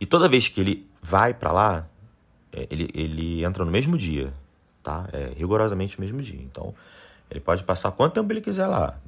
E 0.00 0.06
toda 0.06 0.28
vez 0.28 0.48
que 0.48 0.60
ele 0.60 0.90
vai 1.00 1.32
para 1.32 1.52
lá, 1.52 1.86
é, 2.52 2.66
ele, 2.70 2.90
ele 2.94 3.44
entra 3.44 3.64
no 3.64 3.70
mesmo 3.70 3.96
dia, 3.96 4.32
tá? 4.82 5.08
É 5.12 5.32
rigorosamente 5.36 5.96
o 5.98 6.00
mesmo 6.00 6.20
dia. 6.20 6.40
Então, 6.42 6.74
ele 7.30 7.40
pode 7.40 7.64
passar 7.64 7.92
quanto 7.92 8.14
tempo 8.14 8.32
ele 8.32 8.40
quiser 8.40 8.66
lá. 8.66 8.98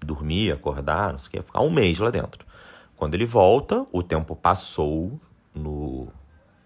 dormir, 0.00 0.52
acordar, 0.52 1.12
não 1.12 1.18
sei 1.18 1.28
o 1.28 1.30
que, 1.30 1.42
ficar 1.42 1.60
um 1.60 1.70
mês 1.70 1.98
lá 1.98 2.10
dentro. 2.10 2.46
Quando 2.96 3.14
ele 3.14 3.26
volta, 3.26 3.86
o 3.92 4.02
tempo 4.02 4.34
passou 4.34 5.20
no, 5.54 6.08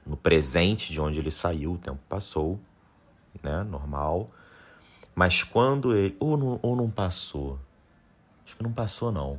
no 0.07 0.17
presente 0.17 0.93
de 0.93 1.01
onde 1.01 1.19
ele 1.19 1.31
saiu, 1.31 1.73
o 1.73 1.79
tempo 1.79 2.01
passou, 2.09 2.59
né? 3.43 3.63
Normal. 3.63 4.29
Mas 5.15 5.43
quando 5.43 5.97
ele. 5.97 6.17
Ou 6.19 6.37
não, 6.37 6.59
ou 6.63 6.75
não 6.75 6.91
passou. 6.91 7.59
Acho 8.45 8.57
que 8.57 8.63
não 8.63 8.73
passou, 8.73 9.13
não. 9.13 9.39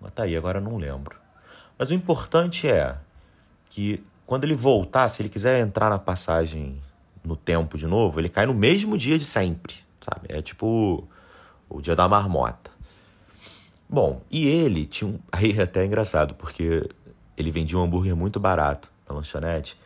Mas 0.00 0.12
tá 0.12 0.24
aí, 0.24 0.36
agora 0.36 0.60
não 0.60 0.76
lembro. 0.76 1.16
Mas 1.78 1.90
o 1.90 1.94
importante 1.94 2.68
é 2.68 2.96
que 3.70 4.04
quando 4.26 4.44
ele 4.44 4.54
voltar, 4.54 5.08
se 5.08 5.22
ele 5.22 5.28
quiser 5.28 5.60
entrar 5.60 5.90
na 5.90 5.98
passagem 5.98 6.82
no 7.24 7.36
tempo 7.36 7.78
de 7.78 7.86
novo, 7.86 8.20
ele 8.20 8.28
cai 8.28 8.46
no 8.46 8.54
mesmo 8.54 8.98
dia 8.98 9.18
de 9.18 9.24
sempre, 9.24 9.76
sabe? 10.00 10.26
É 10.28 10.42
tipo 10.42 11.06
o 11.68 11.80
dia 11.80 11.94
da 11.94 12.08
marmota. 12.08 12.70
Bom, 13.88 14.22
e 14.30 14.46
ele 14.46 14.86
tinha 14.86 15.10
um. 15.10 15.18
Aí 15.30 15.52
é 15.58 15.62
até 15.62 15.84
engraçado, 15.84 16.34
porque 16.34 16.88
ele 17.36 17.50
vendia 17.50 17.78
um 17.78 17.84
hambúrguer 17.84 18.16
muito 18.16 18.40
barato 18.40 18.90
na 19.08 19.14
lanchonete 19.14 19.76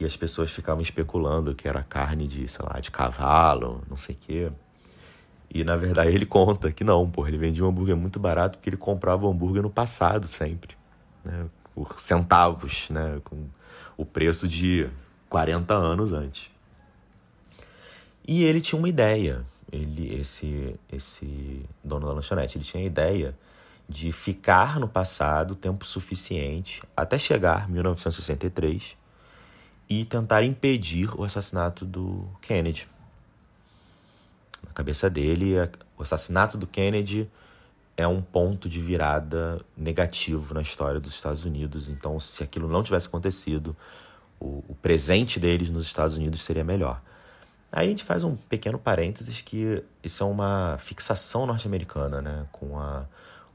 e 0.00 0.06
as 0.06 0.16
pessoas 0.16 0.50
ficavam 0.50 0.80
especulando 0.80 1.54
que 1.54 1.68
era 1.68 1.82
carne 1.82 2.26
de, 2.26 2.48
sei 2.48 2.64
lá, 2.66 2.80
de 2.80 2.90
cavalo, 2.90 3.82
não 3.88 3.98
sei 3.98 4.14
o 4.14 4.18
quê. 4.18 4.52
E 5.52 5.62
na 5.62 5.76
verdade 5.76 6.10
ele 6.10 6.24
conta 6.24 6.72
que 6.72 6.82
não, 6.82 7.08
pô, 7.10 7.28
ele 7.28 7.36
vendia 7.36 7.62
um 7.62 7.68
hambúrguer 7.68 7.96
muito 7.96 8.18
barato 8.18 8.56
porque 8.56 8.70
ele 8.70 8.78
comprava 8.78 9.28
hambúrguer 9.28 9.62
no 9.62 9.68
passado 9.68 10.26
sempre, 10.26 10.74
né? 11.22 11.46
Por 11.74 12.00
centavos, 12.00 12.88
né? 12.88 13.20
Com 13.24 13.44
o 13.94 14.06
preço 14.06 14.48
de 14.48 14.88
40 15.28 15.74
anos 15.74 16.12
antes. 16.12 16.50
E 18.26 18.42
ele 18.44 18.60
tinha 18.60 18.78
uma 18.78 18.88
ideia, 18.88 19.44
ele 19.70 20.14
esse 20.14 20.74
esse 20.90 21.62
dono 21.84 22.06
da 22.06 22.14
lanchonete, 22.14 22.56
ele 22.56 22.64
tinha 22.64 22.82
a 22.82 22.86
ideia 22.86 23.36
de 23.86 24.12
ficar 24.12 24.80
no 24.80 24.88
passado 24.88 25.54
tempo 25.54 25.84
suficiente 25.84 26.80
até 26.96 27.18
chegar 27.18 27.68
1963 27.68 28.99
e 29.90 30.04
tentar 30.04 30.44
impedir 30.44 31.10
o 31.18 31.24
assassinato 31.24 31.84
do 31.84 32.24
Kennedy. 32.40 32.86
Na 34.64 34.72
cabeça 34.72 35.10
dele, 35.10 35.56
o 35.98 36.02
assassinato 36.02 36.56
do 36.56 36.64
Kennedy 36.64 37.28
é 37.96 38.06
um 38.06 38.22
ponto 38.22 38.68
de 38.68 38.80
virada 38.80 39.60
negativo 39.76 40.54
na 40.54 40.62
história 40.62 41.00
dos 41.00 41.12
Estados 41.12 41.44
Unidos. 41.44 41.88
Então, 41.88 42.20
se 42.20 42.44
aquilo 42.44 42.68
não 42.68 42.84
tivesse 42.84 43.08
acontecido, 43.08 43.76
o, 44.38 44.62
o 44.68 44.76
presente 44.80 45.40
deles 45.40 45.68
nos 45.68 45.84
Estados 45.86 46.16
Unidos 46.16 46.42
seria 46.42 46.62
melhor. 46.62 47.02
Aí 47.72 47.86
a 47.86 47.90
gente 47.90 48.04
faz 48.04 48.22
um 48.22 48.36
pequeno 48.36 48.78
parênteses 48.78 49.42
que 49.42 49.82
isso 50.04 50.22
é 50.22 50.26
uma 50.26 50.76
fixação 50.78 51.46
norte-americana, 51.46 52.22
né? 52.22 52.46
Com 52.52 52.78
a, 52.78 53.06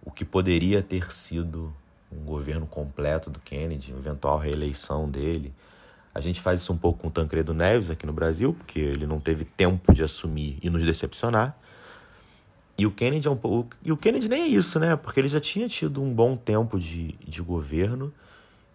o 0.03 0.11
que 0.11 0.25
poderia 0.25 0.83
ter 0.83 1.11
sido 1.13 1.73
um 2.11 2.23
governo 2.25 2.67
completo 2.67 3.29
do 3.29 3.39
Kennedy, 3.39 3.91
eventual 3.91 4.37
reeleição 4.37 5.09
dele. 5.09 5.53
A 6.15 6.21
gente 6.21 6.39
faz 6.39 6.61
isso 6.61 6.71
um 6.71 6.77
pouco 6.77 6.99
com 6.99 7.09
o 7.09 7.11
Tancredo 7.11 7.53
Neves 7.53 7.91
aqui 7.91 8.05
no 8.05 8.13
Brasil, 8.13 8.53
porque 8.53 8.79
ele 8.79 9.05
não 9.05 9.19
teve 9.19 9.43
tempo 9.43 9.93
de 9.93 10.01
assumir 10.01 10.57
e 10.63 10.69
nos 10.69 10.81
decepcionar. 10.85 11.57
E 12.77 12.85
o 12.85 12.91
Kennedy 12.91 13.27
é 13.27 13.31
um 13.31 13.35
pouco. 13.35 13.75
E 13.83 13.91
o 13.91 13.97
Kennedy 13.97 14.29
nem 14.29 14.43
é 14.43 14.47
isso, 14.47 14.79
né? 14.79 14.95
Porque 14.95 15.19
ele 15.19 15.27
já 15.27 15.41
tinha 15.41 15.67
tido 15.67 16.01
um 16.01 16.13
bom 16.13 16.37
tempo 16.37 16.79
de, 16.79 17.17
de 17.27 17.41
governo 17.41 18.13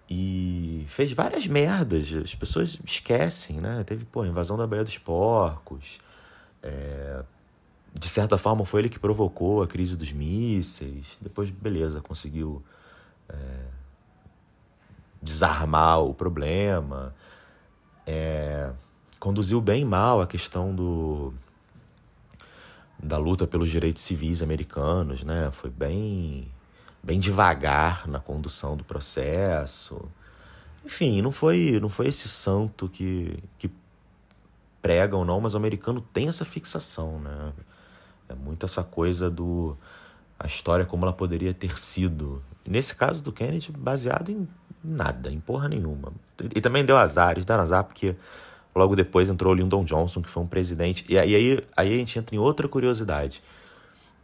e 0.09 0.85
fez 0.89 1.13
várias 1.13 1.47
merdas. 1.47 2.13
As 2.13 2.35
pessoas 2.35 2.79
esquecem, 2.85 3.57
né? 3.59 3.85
Teve, 3.85 4.05
pô, 4.05 4.23
invasão 4.23 4.59
da 4.59 4.67
Baía 4.67 4.85
dos 4.85 4.99
Porcos. 4.99 5.99
É... 6.63 7.23
De 7.99 8.09
certa 8.09 8.37
forma, 8.37 8.67
foi 8.67 8.83
ele 8.83 8.91
que 8.91 8.99
provocou 8.99 9.63
a 9.63 9.67
crise 9.67 9.97
dos 9.97 10.13
mísseis. 10.13 11.17
Depois, 11.19 11.49
beleza, 11.49 12.03
conseguiu 12.03 12.63
é... 13.31 13.35
desarmar 15.23 16.03
o 16.03 16.13
problema 16.13 17.15
conduziu 19.21 19.61
bem 19.61 19.85
mal 19.85 20.23
a 20.23 20.27
questão 20.27 20.75
do 20.75 21.33
da 22.99 23.19
luta 23.19 23.47
pelos 23.47 23.71
direitos 23.71 24.03
civis 24.03 24.43
americanos, 24.43 25.23
né? 25.23 25.51
Foi 25.53 25.71
bem 25.71 26.49
bem 27.03 27.21
devagar 27.21 28.09
na 28.09 28.19
condução 28.19 28.77
do 28.77 28.85
processo. 28.85 30.03
Enfim, 30.85 31.23
não 31.23 31.31
foi 31.31 31.79
não 31.81 31.91
foi 31.91 32.09
esse 32.09 32.29
santo 32.29 32.89
que 32.89 33.39
que 33.59 33.71
pregam 34.83 35.25
não, 35.25 35.41
mas 35.41 35.55
o 35.55 35.59
americano 35.59 36.01
tem 36.01 36.29
essa 36.29 36.45
fixação, 36.45 37.21
né? 37.21 37.53
É 38.29 38.35
muito 38.35 38.65
essa 38.65 38.83
coisa 38.83 39.31
do 39.31 39.77
a 40.39 40.47
história 40.47 40.87
como 40.87 41.05
ela 41.05 41.13
poderia 41.13 41.53
ter 41.53 41.79
sido. 41.79 42.43
Nesse 42.67 42.95
caso 42.95 43.23
do 43.23 43.33
Kennedy, 43.33 43.73
baseado 43.73 44.31
em 44.31 44.49
nada, 44.83 45.31
em 45.31 45.41
porra 45.41 45.69
nenhuma. 45.69 46.13
E 46.55 46.61
também 46.61 46.85
deu 46.85 46.97
azar, 46.97 47.39
deram 47.45 47.63
azar 47.63 47.85
porque 47.85 48.17
logo 48.81 48.97
depois 48.97 49.29
entrou 49.29 49.53
o 49.53 49.57
Lyndon 49.57 49.85
Johnson, 49.85 50.23
que 50.23 50.31
foi 50.31 50.43
um 50.43 50.47
presidente. 50.47 51.05
E 51.09 51.19
aí, 51.19 51.63
aí, 51.77 51.95
a 51.95 51.97
gente 51.97 52.19
entra 52.19 52.35
em 52.35 52.39
outra 52.39 52.67
curiosidade. 52.67 53.43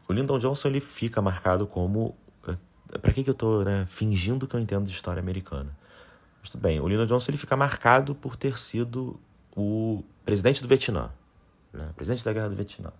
O 0.08 0.12
Lyndon 0.12 0.38
Johnson 0.38 0.68
ele 0.68 0.80
fica 0.80 1.20
marcado 1.20 1.66
como. 1.66 2.16
É, 2.92 2.98
Para 2.98 3.12
que, 3.12 3.22
que 3.22 3.30
eu 3.30 3.34
tô 3.34 3.62
né, 3.62 3.84
fingindo 3.88 4.46
que 4.46 4.56
eu 4.56 4.60
entendo 4.60 4.86
de 4.86 4.92
história 4.92 5.20
americana? 5.20 5.76
Mas 6.40 6.48
tudo 6.48 6.62
bem, 6.62 6.80
o 6.80 6.88
Lyndon 6.88 7.06
Johnson 7.06 7.30
ele 7.30 7.38
fica 7.38 7.56
marcado 7.56 8.14
por 8.14 8.36
ter 8.36 8.58
sido 8.58 9.20
o 9.54 10.02
presidente 10.24 10.62
do 10.62 10.68
Vietnã, 10.68 11.10
né, 11.72 11.90
presidente 11.94 12.24
da 12.24 12.32
Guerra 12.32 12.48
do 12.48 12.56
Vietnã. 12.56 12.92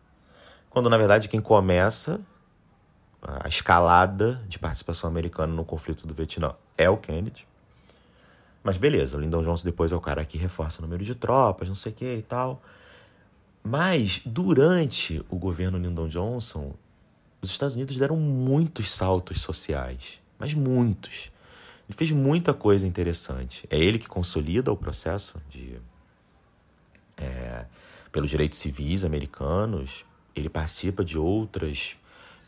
Quando 0.68 0.90
na 0.90 0.98
verdade 0.98 1.28
quem 1.28 1.40
começa 1.40 2.20
a 3.22 3.48
escalada 3.48 4.42
de 4.48 4.58
participação 4.58 5.08
americana 5.08 5.52
no 5.52 5.64
conflito 5.64 6.06
do 6.06 6.12
Vietnã 6.12 6.54
é 6.76 6.90
o 6.90 6.96
Kennedy. 6.96 7.46
Mas 8.66 8.76
beleza, 8.76 9.16
o 9.16 9.20
Lyndon 9.20 9.44
Johnson 9.44 9.64
depois 9.64 9.92
é 9.92 9.94
o 9.94 10.00
cara 10.00 10.24
que 10.24 10.36
reforça 10.36 10.80
o 10.80 10.82
número 10.82 11.04
de 11.04 11.14
tropas, 11.14 11.68
não 11.68 11.76
sei 11.76 11.92
o 11.92 11.94
que 11.94 12.16
e 12.16 12.22
tal. 12.22 12.60
Mas 13.62 14.22
durante 14.26 15.24
o 15.30 15.38
governo 15.38 15.78
Lyndon 15.78 16.08
Johnson, 16.08 16.74
os 17.40 17.48
Estados 17.48 17.76
Unidos 17.76 17.96
deram 17.96 18.16
muitos 18.16 18.90
saltos 18.90 19.40
sociais, 19.40 20.18
mas 20.36 20.52
muitos. 20.52 21.30
Ele 21.88 21.96
fez 21.96 22.10
muita 22.10 22.52
coisa 22.52 22.88
interessante. 22.88 23.68
É 23.70 23.78
ele 23.78 24.00
que 24.00 24.08
consolida 24.08 24.72
o 24.72 24.76
processo 24.76 25.40
de 25.48 25.78
é, 27.16 27.66
pelos 28.10 28.28
direitos 28.28 28.58
civis 28.58 29.04
americanos. 29.04 30.04
Ele 30.34 30.48
participa 30.48 31.04
de 31.04 31.16
outras 31.16 31.96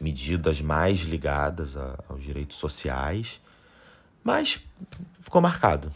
medidas 0.01 0.61
mais 0.61 1.03
ligadas 1.03 1.77
a, 1.77 1.97
aos 2.09 2.25
direitos 2.25 2.57
sociais, 2.57 3.41
mas 4.25 4.61
ficou 5.21 5.41
marcado 5.41 5.93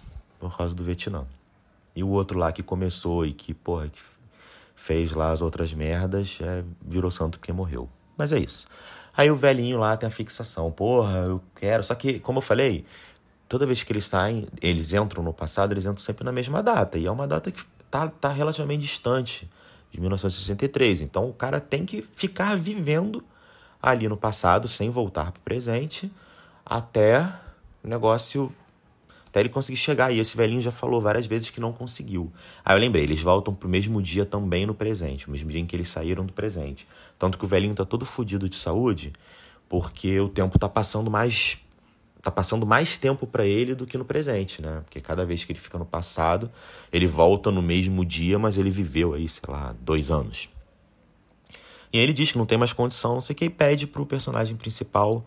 por 0.48 0.56
causa 0.56 0.74
do 0.74 0.82
Vietnã. 0.82 1.24
E 1.94 2.02
o 2.02 2.08
outro 2.08 2.38
lá 2.38 2.50
que 2.50 2.62
começou 2.62 3.24
e 3.24 3.32
que, 3.32 3.54
porra, 3.54 3.88
que 3.88 4.00
fez 4.74 5.12
lá 5.12 5.30
as 5.30 5.40
outras 5.40 5.72
merdas, 5.72 6.38
é, 6.40 6.64
virou 6.80 7.10
santo 7.10 7.38
porque 7.38 7.52
morreu. 7.52 7.88
Mas 8.16 8.32
é 8.32 8.38
isso. 8.40 8.66
Aí 9.16 9.30
o 9.30 9.36
velhinho 9.36 9.78
lá 9.78 9.96
tem 9.96 10.08
a 10.08 10.10
fixação, 10.10 10.70
porra, 10.72 11.18
eu 11.18 11.42
quero. 11.54 11.84
Só 11.84 11.94
que, 11.94 12.18
como 12.18 12.38
eu 12.38 12.42
falei, 12.42 12.84
toda 13.48 13.66
vez 13.66 13.82
que 13.82 13.92
eles 13.92 14.06
saem, 14.06 14.48
eles 14.60 14.92
entram 14.92 15.22
no 15.22 15.32
passado, 15.32 15.72
eles 15.72 15.84
entram 15.84 16.02
sempre 16.02 16.24
na 16.24 16.32
mesma 16.32 16.62
data. 16.62 16.98
E 16.98 17.06
é 17.06 17.10
uma 17.10 17.28
data 17.28 17.50
que 17.52 17.62
tá, 17.90 18.08
tá 18.08 18.30
relativamente 18.30 18.80
distante 18.80 19.48
de 19.92 20.00
1963. 20.00 21.02
Então 21.02 21.28
o 21.28 21.32
cara 21.32 21.60
tem 21.60 21.86
que 21.86 22.02
ficar 22.16 22.56
vivendo 22.56 23.22
ali 23.80 24.08
no 24.08 24.16
passado, 24.16 24.66
sem 24.66 24.90
voltar 24.90 25.30
para 25.30 25.40
o 25.40 25.42
presente, 25.42 26.10
até 26.64 27.32
o 27.84 27.88
negócio. 27.88 28.52
Até 29.32 29.40
ele 29.40 29.48
conseguir 29.48 29.78
chegar. 29.78 30.12
E 30.12 30.20
esse 30.20 30.36
velhinho 30.36 30.60
já 30.60 30.70
falou 30.70 31.00
várias 31.00 31.24
vezes 31.24 31.48
que 31.48 31.58
não 31.58 31.72
conseguiu. 31.72 32.30
Aí 32.62 32.76
eu 32.76 32.78
lembrei, 32.78 33.02
eles 33.02 33.22
voltam 33.22 33.54
pro 33.54 33.66
mesmo 33.66 34.02
dia 34.02 34.26
também 34.26 34.66
no 34.66 34.74
presente, 34.74 35.26
o 35.26 35.30
mesmo 35.30 35.50
dia 35.50 35.58
em 35.58 35.64
que 35.64 35.74
eles 35.74 35.88
saíram 35.88 36.26
do 36.26 36.34
presente. 36.34 36.86
Tanto 37.18 37.38
que 37.38 37.44
o 37.46 37.48
velhinho 37.48 37.74
tá 37.74 37.82
todo 37.82 38.04
fodido 38.04 38.46
de 38.46 38.56
saúde, 38.56 39.10
porque 39.70 40.20
o 40.20 40.28
tempo 40.28 40.58
tá 40.58 40.68
passando 40.68 41.10
mais. 41.10 41.56
Tá 42.20 42.30
passando 42.30 42.66
mais 42.66 42.98
tempo 42.98 43.26
para 43.26 43.46
ele 43.46 43.74
do 43.74 43.86
que 43.86 43.96
no 43.96 44.04
presente, 44.04 44.60
né? 44.60 44.82
Porque 44.84 45.00
cada 45.00 45.24
vez 45.24 45.44
que 45.44 45.50
ele 45.50 45.58
fica 45.58 45.78
no 45.78 45.86
passado, 45.86 46.52
ele 46.92 47.06
volta 47.06 47.50
no 47.50 47.62
mesmo 47.62 48.04
dia, 48.04 48.38
mas 48.38 48.58
ele 48.58 48.70
viveu 48.70 49.14
aí, 49.14 49.28
sei 49.28 49.42
lá, 49.48 49.74
dois 49.80 50.10
anos. 50.10 50.48
E 51.90 51.98
aí 51.98 52.04
ele 52.04 52.12
diz 52.12 52.30
que 52.30 52.38
não 52.38 52.46
tem 52.46 52.58
mais 52.58 52.72
condição, 52.72 53.14
não 53.14 53.20
sei 53.20 53.34
o 53.34 53.36
que, 53.36 53.46
e 53.46 53.50
pede 53.50 53.86
pro 53.86 54.06
personagem 54.06 54.56
principal 54.56 55.26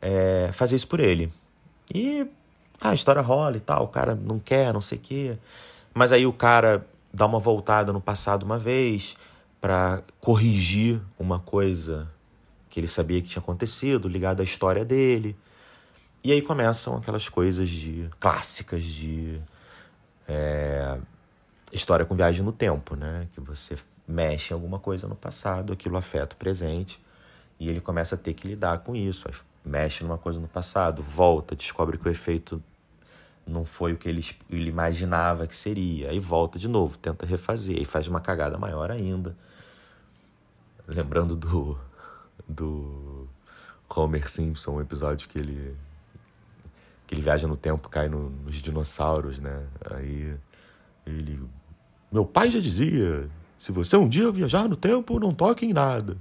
é, 0.00 0.50
fazer 0.52 0.76
isso 0.76 0.86
por 0.86 1.00
ele. 1.00 1.32
E 1.92 2.26
ah, 2.80 2.90
a 2.90 2.94
história 2.94 3.22
rola 3.22 3.56
e 3.56 3.60
tal, 3.60 3.84
o 3.84 3.88
cara 3.88 4.14
não 4.14 4.38
quer, 4.38 4.72
não 4.72 4.80
sei 4.80 4.98
o 4.98 5.00
que. 5.00 5.38
Mas 5.92 6.12
aí 6.12 6.26
o 6.26 6.32
cara 6.32 6.86
dá 7.12 7.26
uma 7.26 7.38
voltada 7.38 7.92
no 7.92 8.00
passado 8.00 8.44
uma 8.44 8.58
vez 8.58 9.16
para 9.60 10.02
corrigir 10.20 11.00
uma 11.18 11.38
coisa 11.38 12.08
que 12.70 12.78
ele 12.78 12.86
sabia 12.86 13.20
que 13.20 13.28
tinha 13.28 13.42
acontecido, 13.42 14.08
ligada 14.08 14.42
à 14.42 14.44
história 14.44 14.84
dele. 14.84 15.36
E 16.22 16.32
aí 16.32 16.42
começam 16.42 16.96
aquelas 16.96 17.28
coisas 17.28 17.68
de 17.68 18.08
clássicas 18.20 18.84
de 18.84 19.40
é, 20.28 20.98
história 21.72 22.04
com 22.04 22.14
viagem 22.14 22.44
no 22.44 22.52
tempo, 22.52 22.94
né? 22.94 23.26
Que 23.34 23.40
você 23.40 23.76
mexe 24.06 24.52
em 24.52 24.54
alguma 24.54 24.78
coisa 24.78 25.06
no 25.06 25.16
passado, 25.16 25.72
aquilo 25.72 25.96
afeta 25.96 26.34
o 26.34 26.38
presente 26.38 26.98
E 27.60 27.68
ele 27.68 27.80
começa 27.80 28.14
a 28.14 28.18
ter 28.18 28.34
que 28.34 28.46
lidar 28.46 28.78
com 28.78 28.94
isso. 28.94 29.26
Aí 29.28 29.34
mexe 29.64 30.04
numa 30.04 30.18
coisa 30.18 30.40
no 30.40 30.48
passado, 30.48 31.02
volta, 31.02 31.54
descobre 31.54 31.98
que 31.98 32.08
o 32.08 32.10
efeito 32.10 32.62
não 33.46 33.64
foi 33.64 33.92
o 33.92 33.96
que 33.96 34.08
ele, 34.08 34.24
ele 34.50 34.68
imaginava 34.68 35.46
que 35.46 35.56
seria. 35.56 36.10
Aí 36.10 36.18
volta 36.18 36.58
de 36.58 36.68
novo, 36.68 36.98
tenta 36.98 37.24
refazer, 37.24 37.76
aí 37.78 37.84
faz 37.84 38.08
uma 38.08 38.20
cagada 38.20 38.58
maior 38.58 38.90
ainda. 38.90 39.36
Lembrando 40.86 41.36
do, 41.36 41.78
do 42.46 43.28
Homer 43.88 44.28
Simpson, 44.28 44.72
um 44.72 44.80
episódio 44.80 45.28
que 45.28 45.38
ele 45.38 45.76
que 47.08 47.14
ele 47.14 47.22
viaja 47.22 47.48
no 47.48 47.56
tempo, 47.56 47.88
cai 47.88 48.06
no, 48.06 48.28
nos 48.28 48.56
dinossauros, 48.56 49.38
né? 49.38 49.66
Aí 49.90 50.36
ele. 51.06 51.40
Meu 52.12 52.24
pai 52.24 52.50
já 52.50 52.60
dizia: 52.60 53.28
se 53.58 53.72
você 53.72 53.96
um 53.96 54.06
dia 54.06 54.30
viajar 54.30 54.68
no 54.68 54.76
tempo, 54.76 55.18
não 55.18 55.32
toque 55.32 55.64
em 55.64 55.72
nada. 55.72 56.18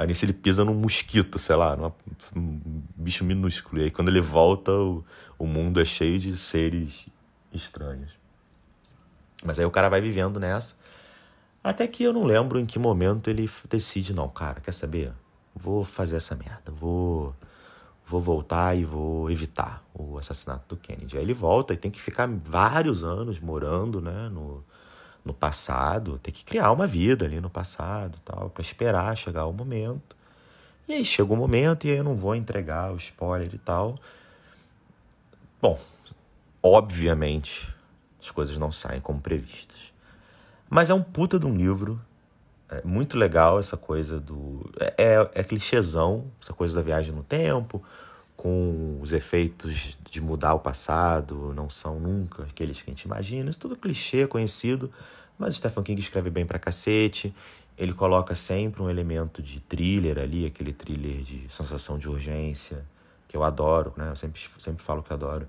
Aí 0.00 0.06
nisso 0.06 0.24
ele 0.24 0.32
pisa 0.32 0.64
num 0.64 0.72
mosquito, 0.72 1.38
sei 1.38 1.54
lá, 1.56 1.76
num 1.76 1.92
um 2.34 2.82
bicho 2.96 3.22
minúsculo. 3.22 3.82
E 3.82 3.84
aí 3.84 3.90
quando 3.90 4.08
ele 4.08 4.22
volta, 4.22 4.72
o, 4.72 5.04
o 5.38 5.46
mundo 5.46 5.78
é 5.78 5.84
cheio 5.84 6.18
de 6.18 6.38
seres 6.38 7.06
estranhos. 7.52 8.12
Mas 9.44 9.58
aí 9.58 9.66
o 9.66 9.70
cara 9.70 9.90
vai 9.90 10.00
vivendo 10.00 10.40
nessa. 10.40 10.74
Até 11.62 11.86
que 11.86 12.02
eu 12.02 12.14
não 12.14 12.24
lembro 12.24 12.58
em 12.58 12.64
que 12.64 12.78
momento 12.78 13.28
ele 13.28 13.50
decide, 13.68 14.14
não, 14.14 14.26
cara, 14.26 14.58
quer 14.58 14.72
saber? 14.72 15.12
Vou 15.54 15.84
fazer 15.84 16.16
essa 16.16 16.34
merda, 16.34 16.72
vou 16.72 17.36
vou 18.06 18.22
voltar 18.22 18.74
e 18.74 18.86
vou 18.86 19.30
evitar 19.30 19.84
o 19.92 20.16
assassinato 20.16 20.74
do 20.74 20.80
Kennedy. 20.80 21.18
Aí 21.18 21.22
ele 21.22 21.34
volta 21.34 21.74
e 21.74 21.76
tem 21.76 21.90
que 21.90 22.00
ficar 22.00 22.26
vários 22.26 23.04
anos 23.04 23.38
morando, 23.38 24.00
né, 24.00 24.30
no, 24.30 24.64
no 25.24 25.34
passado, 25.34 26.18
tem 26.22 26.32
que 26.32 26.44
criar 26.44 26.72
uma 26.72 26.86
vida 26.86 27.24
ali 27.24 27.40
no 27.40 27.50
passado, 27.50 28.18
tal, 28.24 28.50
para 28.50 28.62
esperar 28.62 29.16
chegar 29.16 29.46
o 29.46 29.52
momento. 29.52 30.16
E 30.88 30.94
aí 30.94 31.04
chega 31.04 31.32
o 31.32 31.36
momento 31.36 31.86
e 31.86 31.90
aí 31.90 31.98
eu 31.98 32.04
não 32.04 32.16
vou 32.16 32.34
entregar 32.34 32.92
o 32.92 32.96
spoiler 32.96 33.54
e 33.54 33.58
tal. 33.58 33.96
Bom, 35.60 35.78
obviamente 36.62 37.72
as 38.20 38.30
coisas 38.30 38.56
não 38.56 38.70
saem 38.70 39.00
como 39.00 39.20
previstas. 39.20 39.92
Mas 40.68 40.90
é 40.90 40.94
um 40.94 41.02
puta 41.02 41.38
de 41.38 41.46
um 41.46 41.56
livro. 41.56 42.00
É 42.68 42.82
muito 42.84 43.18
legal 43.18 43.58
essa 43.58 43.76
coisa 43.76 44.20
do. 44.20 44.70
É, 44.78 44.94
é, 44.96 45.30
é 45.34 45.44
clichêzão, 45.44 46.30
essa 46.40 46.52
coisa 46.52 46.76
da 46.76 46.82
viagem 46.82 47.12
no 47.12 47.24
tempo, 47.24 47.82
com 48.40 48.98
os 49.02 49.12
efeitos 49.12 49.98
de 50.10 50.18
mudar 50.18 50.54
o 50.54 50.58
passado, 50.58 51.52
não 51.54 51.68
são 51.68 52.00
nunca 52.00 52.44
aqueles 52.44 52.80
que 52.80 52.90
a 52.90 52.92
gente 52.94 53.02
imagina. 53.02 53.50
Isso 53.50 53.60
tudo 53.60 53.76
clichê, 53.76 54.26
conhecido, 54.26 54.90
mas 55.38 55.56
Stephen 55.56 55.84
King 55.84 56.00
escreve 56.00 56.30
bem 56.30 56.46
pra 56.46 56.58
cacete. 56.58 57.34
Ele 57.76 57.92
coloca 57.92 58.34
sempre 58.34 58.80
um 58.80 58.88
elemento 58.88 59.42
de 59.42 59.60
thriller 59.60 60.18
ali, 60.18 60.46
aquele 60.46 60.72
thriller 60.72 61.20
de 61.20 61.46
sensação 61.50 61.98
de 61.98 62.08
urgência, 62.08 62.82
que 63.28 63.36
eu 63.36 63.44
adoro, 63.44 63.92
né? 63.94 64.08
Eu 64.08 64.16
sempre, 64.16 64.40
sempre 64.58 64.82
falo 64.82 65.02
que 65.02 65.12
adoro. 65.12 65.46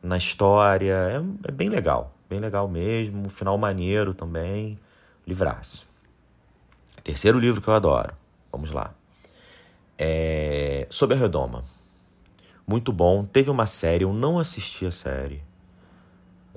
Na 0.00 0.16
história, 0.16 0.94
é, 0.94 1.48
é 1.48 1.50
bem 1.50 1.68
legal, 1.68 2.14
bem 2.28 2.38
legal 2.38 2.68
mesmo. 2.68 3.28
Final 3.28 3.58
maneiro 3.58 4.14
também. 4.14 4.78
Livraço. 5.26 5.84
Terceiro 7.02 7.40
livro 7.40 7.60
que 7.60 7.66
eu 7.66 7.74
adoro. 7.74 8.14
Vamos 8.52 8.70
lá. 8.70 8.94
É... 9.98 10.86
Sob 10.90 11.12
a 11.12 11.16
Redoma. 11.16 11.64
Muito 12.70 12.92
bom. 12.92 13.24
Teve 13.24 13.50
uma 13.50 13.66
série, 13.66 14.04
eu 14.04 14.12
não 14.12 14.38
assisti 14.38 14.86
a 14.86 14.92
série. 14.92 15.42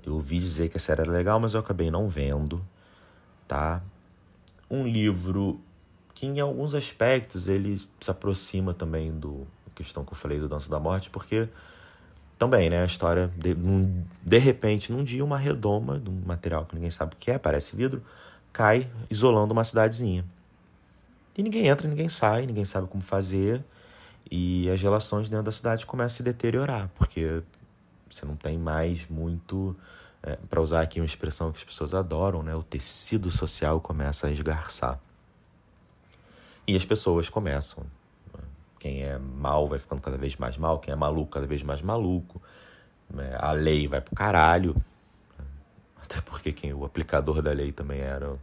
Eu 0.05 0.13
ouvi 0.13 0.37
dizer 0.37 0.69
que 0.69 0.77
a 0.77 0.79
série 0.79 1.01
era 1.01 1.11
legal, 1.11 1.39
mas 1.39 1.55
eu 1.55 1.59
acabei 1.59 1.89
não 1.89 2.07
vendo, 2.07 2.63
tá? 3.47 3.81
Um 4.69 4.85
livro 4.85 5.59
que 6.13 6.27
em 6.27 6.39
alguns 6.39 6.75
aspectos 6.75 7.47
ele 7.47 7.81
se 7.99 8.11
aproxima 8.11 8.75
também 8.75 9.11
do 9.11 9.47
questão 9.73 10.05
que 10.05 10.13
eu 10.13 10.15
falei 10.15 10.37
do 10.37 10.47
Dança 10.47 10.69
da 10.69 10.79
Morte, 10.79 11.09
porque 11.09 11.49
também, 12.37 12.69
né, 12.69 12.83
a 12.83 12.85
história 12.85 13.31
de, 13.35 13.55
de 14.21 14.37
repente, 14.37 14.91
num 14.91 15.03
dia 15.03 15.25
uma 15.25 15.39
redoma 15.39 15.99
de 15.99 16.11
um 16.11 16.21
material 16.27 16.63
que 16.67 16.75
ninguém 16.75 16.91
sabe 16.91 17.15
o 17.15 17.17
que 17.17 17.31
é, 17.31 17.39
parece 17.39 17.75
vidro, 17.75 18.03
cai 18.51 18.87
isolando 19.09 19.51
uma 19.51 19.63
cidadezinha. 19.63 20.23
E 21.35 21.41
ninguém 21.41 21.65
entra, 21.65 21.87
ninguém 21.87 22.07
sai, 22.07 22.45
ninguém 22.45 22.65
sabe 22.65 22.87
como 22.87 23.01
fazer. 23.01 23.65
E 24.31 24.69
as 24.69 24.81
relações 24.81 25.29
dentro 25.29 25.45
da 25.45 25.51
cidade 25.51 25.85
começam 25.85 26.15
a 26.15 26.17
se 26.17 26.23
deteriorar, 26.23 26.89
porque 26.95 27.43
você 28.09 28.25
não 28.25 28.35
tem 28.35 28.57
mais 28.57 29.07
muito, 29.09 29.75
é, 30.21 30.37
para 30.49 30.61
usar 30.61 30.81
aqui 30.81 30.99
uma 30.99 31.05
expressão 31.05 31.51
que 31.51 31.57
as 31.57 31.63
pessoas 31.63 31.93
adoram, 31.93 32.43
né? 32.43 32.55
o 32.55 32.63
tecido 32.63 33.31
social 33.31 33.81
começa 33.81 34.27
a 34.27 34.31
esgarçar. 34.31 34.99
E 36.65 36.75
as 36.75 36.85
pessoas 36.85 37.29
começam. 37.29 37.83
Né? 38.33 38.43
Quem 38.79 39.03
é 39.03 39.17
mal 39.17 39.67
vai 39.67 39.79
ficando 39.79 40.01
cada 40.01 40.17
vez 40.17 40.35
mais 40.37 40.57
mal, 40.57 40.79
quem 40.79 40.93
é 40.93 40.95
maluco 40.95 41.31
cada 41.31 41.45
vez 41.45 41.61
mais 41.61 41.81
maluco. 41.81 42.41
Né? 43.09 43.35
A 43.37 43.51
lei 43.51 43.87
vai 43.87 43.99
pro 43.99 44.15
caralho. 44.15 44.75
Até 46.01 46.21
porque 46.21 46.51
quem, 46.51 46.73
o 46.73 46.85
aplicador 46.85 47.41
da 47.41 47.51
lei 47.51 47.71
também 47.71 47.99
era 47.99 48.37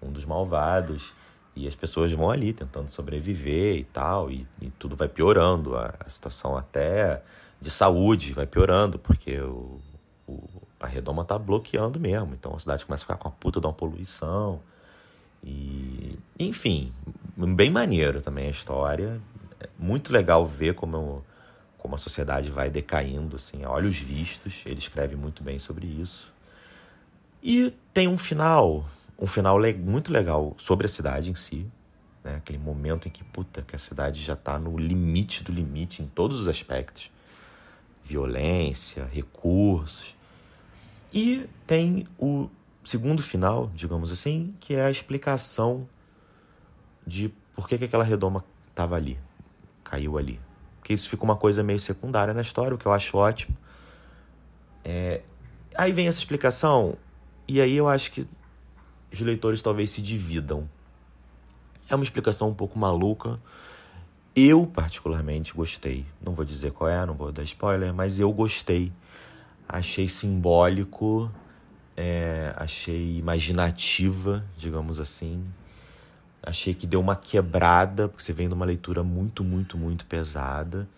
um 0.00 0.10
dos 0.10 0.24
malvados. 0.24 1.12
E 1.60 1.68
as 1.68 1.74
pessoas 1.74 2.10
vão 2.10 2.30
ali 2.30 2.54
tentando 2.54 2.90
sobreviver 2.90 3.76
e 3.76 3.84
tal, 3.84 4.30
e, 4.30 4.46
e 4.62 4.70
tudo 4.70 4.96
vai 4.96 5.08
piorando. 5.08 5.76
A, 5.76 5.94
a, 6.00 6.08
situação 6.08 6.56
até 6.56 7.22
de 7.60 7.70
saúde 7.70 8.32
vai 8.32 8.46
piorando, 8.46 8.98
porque 8.98 9.38
o, 9.40 9.78
o, 10.26 10.48
a 10.80 10.86
redoma 10.86 11.22
tá 11.22 11.38
bloqueando 11.38 12.00
mesmo. 12.00 12.32
Então 12.32 12.54
a 12.54 12.58
cidade 12.58 12.86
começa 12.86 13.02
a 13.02 13.06
ficar 13.06 13.16
com 13.16 13.28
a 13.28 13.30
puta 13.30 13.60
de 13.60 13.66
uma 13.66 13.74
poluição. 13.74 14.58
E, 15.44 16.18
enfim, 16.38 16.94
bem 17.36 17.70
maneiro 17.70 18.22
também 18.22 18.46
a 18.46 18.50
história. 18.50 19.20
É 19.60 19.68
muito 19.78 20.14
legal 20.14 20.46
ver 20.46 20.74
como, 20.74 21.22
como 21.76 21.94
a 21.94 21.98
sociedade 21.98 22.50
vai 22.50 22.70
decaindo, 22.70 23.36
assim, 23.36 23.64
a 23.64 23.70
olhos 23.70 23.96
vistos. 23.96 24.62
Ele 24.64 24.78
escreve 24.78 25.14
muito 25.14 25.42
bem 25.42 25.58
sobre 25.58 25.86
isso. 25.86 26.32
E 27.42 27.74
tem 27.92 28.08
um 28.08 28.16
final 28.16 28.86
um 29.20 29.26
final 29.26 29.58
le 29.58 29.74
muito 29.74 30.12
legal 30.12 30.54
sobre 30.56 30.86
a 30.86 30.88
cidade 30.88 31.30
em 31.30 31.34
si, 31.34 31.66
né? 32.24 32.36
Aquele 32.36 32.58
momento 32.58 33.06
em 33.06 33.10
que, 33.10 33.22
puta, 33.22 33.62
que 33.62 33.76
a 33.76 33.78
cidade 33.78 34.20
já 34.20 34.32
está 34.32 34.58
no 34.58 34.78
limite 34.78 35.44
do 35.44 35.52
limite 35.52 36.02
em 36.02 36.06
todos 36.06 36.40
os 36.40 36.48
aspectos. 36.48 37.10
Violência, 38.02 39.04
recursos. 39.12 40.16
E 41.12 41.48
tem 41.66 42.06
o 42.18 42.48
segundo 42.84 43.22
final, 43.22 43.70
digamos 43.74 44.10
assim, 44.10 44.54
que 44.58 44.74
é 44.74 44.82
a 44.82 44.90
explicação 44.90 45.88
de 47.06 47.32
por 47.54 47.68
que, 47.68 47.76
que 47.76 47.84
aquela 47.84 48.04
redoma 48.04 48.44
estava 48.68 48.96
ali, 48.96 49.18
caiu 49.84 50.16
ali. 50.16 50.40
Porque 50.78 50.94
isso 50.94 51.08
fica 51.08 51.24
uma 51.24 51.36
coisa 51.36 51.62
meio 51.62 51.78
secundária 51.78 52.32
na 52.32 52.40
história, 52.40 52.74
o 52.74 52.78
que 52.78 52.86
eu 52.86 52.92
acho 52.92 53.16
ótimo. 53.16 53.56
É... 54.84 55.20
Aí 55.76 55.92
vem 55.92 56.08
essa 56.08 56.18
explicação, 56.18 56.96
e 57.46 57.60
aí 57.60 57.76
eu 57.76 57.88
acho 57.88 58.10
que 58.12 58.26
os 59.12 59.20
leitores 59.20 59.62
talvez 59.62 59.90
se 59.90 60.02
dividam. 60.02 60.68
É 61.88 61.94
uma 61.94 62.04
explicação 62.04 62.48
um 62.48 62.54
pouco 62.54 62.78
maluca. 62.78 63.38
Eu, 64.34 64.64
particularmente, 64.66 65.52
gostei. 65.52 66.06
Não 66.24 66.32
vou 66.32 66.44
dizer 66.44 66.72
qual 66.72 66.88
é, 66.88 67.04
não 67.04 67.14
vou 67.14 67.32
dar 67.32 67.42
spoiler, 67.42 67.92
mas 67.92 68.20
eu 68.20 68.32
gostei. 68.32 68.92
Achei 69.68 70.08
simbólico, 70.08 71.30
é, 71.96 72.54
achei 72.56 73.18
imaginativa, 73.18 74.44
digamos 74.56 75.00
assim. 75.00 75.44
Achei 76.42 76.72
que 76.72 76.86
deu 76.86 77.00
uma 77.00 77.16
quebrada, 77.16 78.08
porque 78.08 78.22
você 78.22 78.32
vem 78.32 78.48
de 78.48 78.54
uma 78.54 78.64
leitura 78.64 79.02
muito, 79.02 79.44
muito, 79.44 79.76
muito 79.76 80.06
pesada. 80.06 80.88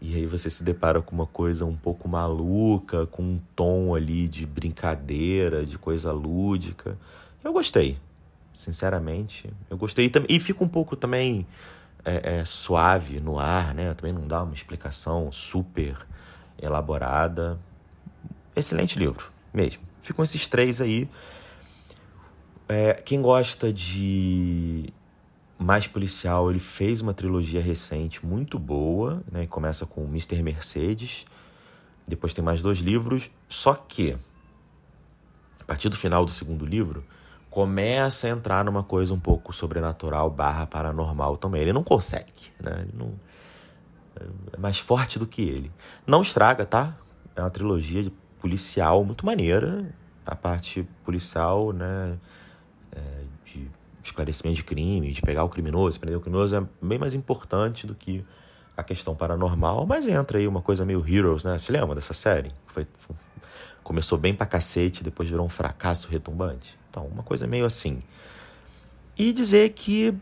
E 0.00 0.14
aí 0.14 0.26
você 0.26 0.48
se 0.48 0.62
depara 0.62 1.02
com 1.02 1.14
uma 1.14 1.26
coisa 1.26 1.64
um 1.64 1.76
pouco 1.76 2.08
maluca, 2.08 3.06
com 3.06 3.22
um 3.22 3.40
tom 3.56 3.94
ali 3.94 4.28
de 4.28 4.46
brincadeira, 4.46 5.66
de 5.66 5.76
coisa 5.76 6.12
lúdica. 6.12 6.96
Eu 7.42 7.52
gostei, 7.52 7.98
sinceramente. 8.52 9.50
Eu 9.70 9.76
gostei. 9.76 10.06
E, 10.28 10.36
e 10.36 10.40
fica 10.40 10.62
um 10.62 10.68
pouco 10.68 10.96
também 10.96 11.46
é, 12.04 12.38
é, 12.38 12.44
suave 12.44 13.20
no 13.20 13.38
ar, 13.38 13.74
né? 13.74 13.94
Também 13.94 14.12
não 14.12 14.26
dá 14.26 14.42
uma 14.42 14.54
explicação 14.54 15.30
super 15.32 15.96
elaborada. 16.60 17.58
Excelente 18.54 18.98
livro, 18.98 19.30
mesmo. 19.52 19.82
Ficam 20.00 20.24
esses 20.24 20.46
três 20.46 20.80
aí. 20.80 21.08
É, 22.68 22.94
quem 22.94 23.22
gosta 23.22 23.72
de 23.72 24.92
mais 25.58 25.86
policial, 25.86 26.50
ele 26.50 26.60
fez 26.60 27.00
uma 27.00 27.12
trilogia 27.12 27.60
recente 27.60 28.24
muito 28.24 28.58
boa, 28.58 29.22
né? 29.30 29.46
Começa 29.46 29.84
com 29.84 30.04
Mr. 30.04 30.42
Mercedes, 30.42 31.26
depois 32.06 32.32
tem 32.32 32.44
mais 32.44 32.62
dois 32.62 32.78
livros, 32.78 33.30
só 33.48 33.74
que 33.74 34.16
a 35.60 35.64
partir 35.64 35.88
do 35.88 35.96
final 35.96 36.24
do 36.24 36.30
segundo 36.30 36.64
livro, 36.64 37.04
começa 37.58 38.28
a 38.28 38.30
entrar 38.30 38.64
numa 38.64 38.84
coisa 38.84 39.12
um 39.12 39.18
pouco 39.18 39.52
sobrenatural 39.52 40.30
barra 40.30 40.64
paranormal 40.64 41.36
também. 41.36 41.62
Ele 41.62 41.72
não 41.72 41.82
consegue, 41.82 42.52
né? 42.60 42.82
Ele 42.82 42.94
não... 42.96 43.12
É 44.52 44.56
mais 44.56 44.78
forte 44.78 45.18
do 45.18 45.26
que 45.26 45.42
ele. 45.42 45.72
Não 46.06 46.22
estraga, 46.22 46.64
tá? 46.64 46.96
É 47.34 47.40
uma 47.40 47.50
trilogia 47.50 48.12
policial 48.38 49.04
muito 49.04 49.26
maneira. 49.26 49.92
A 50.24 50.36
parte 50.36 50.88
policial, 51.04 51.72
né? 51.72 52.16
É, 52.92 53.22
de 53.44 53.68
esclarecimento 54.04 54.54
de 54.54 54.62
crime, 54.62 55.10
de 55.10 55.20
pegar 55.20 55.42
o 55.42 55.48
criminoso, 55.48 55.98
prender 55.98 56.16
o 56.16 56.20
criminoso 56.20 56.54
é 56.54 56.64
bem 56.80 56.96
mais 56.96 57.12
importante 57.12 57.88
do 57.88 57.94
que 57.96 58.24
a 58.76 58.84
questão 58.84 59.16
paranormal, 59.16 59.84
mas 59.84 60.06
entra 60.06 60.38
aí 60.38 60.46
uma 60.46 60.62
coisa 60.62 60.84
meio 60.84 61.04
Heroes, 61.04 61.42
né? 61.42 61.58
Você 61.58 61.72
lembra 61.72 61.96
dessa 61.96 62.14
série? 62.14 62.52
Foi, 62.68 62.86
começou 63.82 64.16
bem 64.16 64.32
pra 64.32 64.46
cacete, 64.46 65.02
depois 65.02 65.28
virou 65.28 65.44
um 65.44 65.48
fracasso 65.48 66.08
retumbante. 66.08 66.77
Então, 66.98 67.06
uma 67.06 67.22
coisa 67.22 67.46
meio 67.46 67.64
assim. 67.64 68.02
E 69.16 69.32
dizer 69.32 69.70
que, 69.70 70.12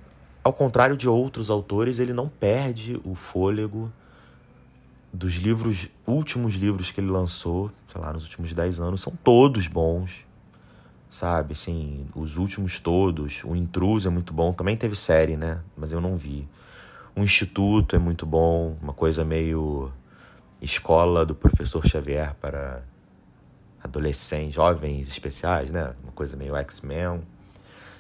ao 0.44 0.52
contrário 0.52 0.96
de 0.96 1.08
outros 1.08 1.48
autores, 1.48 1.98
ele 1.98 2.12
não 2.12 2.28
perde 2.28 3.00
o 3.02 3.14
fôlego 3.14 3.90
dos 5.10 5.34
livros, 5.36 5.88
últimos 6.06 6.54
livros 6.54 6.90
que 6.90 7.00
ele 7.00 7.08
lançou, 7.08 7.70
sei 7.90 8.00
lá, 8.00 8.12
nos 8.12 8.24
últimos 8.24 8.52
10 8.52 8.80
anos, 8.80 9.00
são 9.00 9.14
todos 9.24 9.66
bons 9.66 10.26
sabe? 11.08 11.52
Assim, 11.52 12.06
os 12.14 12.36
últimos 12.36 12.78
todos. 12.78 13.42
O 13.42 13.56
Intruso 13.56 14.06
é 14.06 14.10
muito 14.10 14.34
bom. 14.34 14.52
Também 14.52 14.76
teve 14.76 14.94
série, 14.94 15.34
né? 15.34 15.60
Mas 15.74 15.92
eu 15.92 16.00
não 16.00 16.14
vi. 16.14 16.46
O 17.14 17.22
Instituto 17.22 17.96
é 17.96 17.98
muito 17.98 18.26
bom. 18.26 18.76
Uma 18.82 18.92
coisa 18.92 19.24
meio 19.24 19.90
escola 20.60 21.24
do 21.24 21.34
professor 21.34 21.86
Xavier 21.86 22.34
para 22.38 22.82
adolescentes, 23.86 24.54
jovens 24.54 25.08
especiais, 25.08 25.70
né? 25.70 25.94
Uma 26.02 26.12
coisa 26.12 26.36
meio 26.36 26.54
X-Men. 26.56 27.22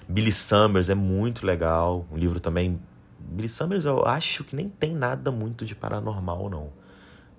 Billy 0.08 0.32
Summers 0.32 0.88
é 0.88 0.94
muito 0.94 1.46
legal. 1.46 2.06
Um 2.10 2.16
livro 2.16 2.38
também. 2.38 2.80
Billy 3.18 3.48
Summers 3.48 3.84
eu 3.84 4.04
acho 4.06 4.44
que 4.44 4.54
nem 4.54 4.68
tem 4.68 4.94
nada 4.94 5.30
muito 5.30 5.64
de 5.64 5.74
paranormal, 5.74 6.48
não. 6.48 6.70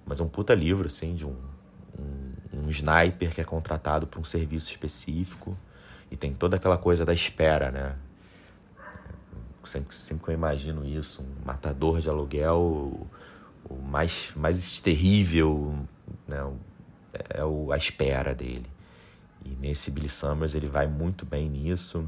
Mas 0.06 0.20
é 0.20 0.24
um 0.24 0.28
puta 0.28 0.54
livro, 0.54 0.88
assim, 0.88 1.16
de 1.16 1.26
um, 1.26 1.36
um, 1.98 2.64
um 2.66 2.70
sniper 2.70 3.34
que 3.34 3.42
é 3.42 3.44
contratado 3.44 4.08
para 4.08 4.20
um 4.20 4.24
serviço 4.24 4.70
específico. 4.70 5.58
E 6.10 6.16
tem 6.16 6.34
toda 6.34 6.56
aquela 6.56 6.78
coisa 6.78 7.06
da 7.06 7.14
espera, 7.14 7.72
né? 7.72 7.96
Sempre, 9.66 9.94
sempre 9.94 10.24
que 10.24 10.30
eu 10.32 10.34
imagino 10.34 10.86
isso, 10.86 11.22
um 11.22 11.46
matador 11.46 12.00
de 12.00 12.10
aluguel, 12.10 12.58
o, 12.58 13.08
o 13.70 13.76
mais, 13.82 14.32
mais 14.34 14.80
terrível 14.80 15.86
né? 16.28 16.38
É 17.30 17.44
o, 17.44 17.72
a 17.72 17.78
espera 17.78 18.34
dele. 18.34 18.66
E 19.46 19.50
nesse 19.60 19.92
Billy 19.92 20.10
Summers 20.10 20.56
ele 20.56 20.68
vai 20.68 20.88
muito 20.88 21.26
bem 21.26 21.50
nisso. 21.50 22.08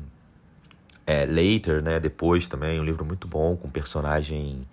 É, 1.06 1.26
Later, 1.26 1.82
né? 1.82 2.00
Depois 2.00 2.48
também, 2.48 2.80
um 2.80 2.84
livro 2.84 3.04
muito 3.04 3.28
bom, 3.28 3.56
com 3.56 3.70
personagem 3.70 4.68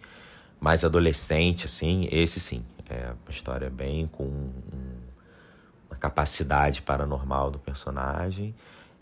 mais 0.60 0.84
adolescente, 0.84 1.66
assim. 1.66 2.08
Esse 2.10 2.40
sim, 2.40 2.64
é 2.90 3.06
uma 3.06 3.30
história 3.30 3.70
bem 3.70 4.06
com 4.06 4.24
um, 4.24 4.50
uma 5.88 5.96
capacidade 5.96 6.82
paranormal 6.82 7.50
do 7.50 7.58
personagem. 7.58 8.54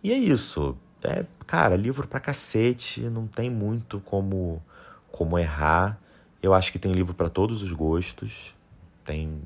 E 0.02 0.12
é 0.12 0.16
isso. 0.16 0.76
É, 1.02 1.24
cara, 1.46 1.76
livro 1.76 2.06
pra 2.06 2.20
cacete, 2.20 3.00
não 3.02 3.26
tem 3.26 3.50
muito 3.50 4.00
como 4.00 4.62
como 5.10 5.38
errar. 5.38 5.98
Eu 6.42 6.52
acho 6.52 6.72
que 6.72 6.78
tem 6.78 6.92
livro 6.92 7.14
para 7.14 7.28
todos 7.28 7.62
os 7.62 7.72
gostos. 7.72 8.54
Tem 9.04 9.40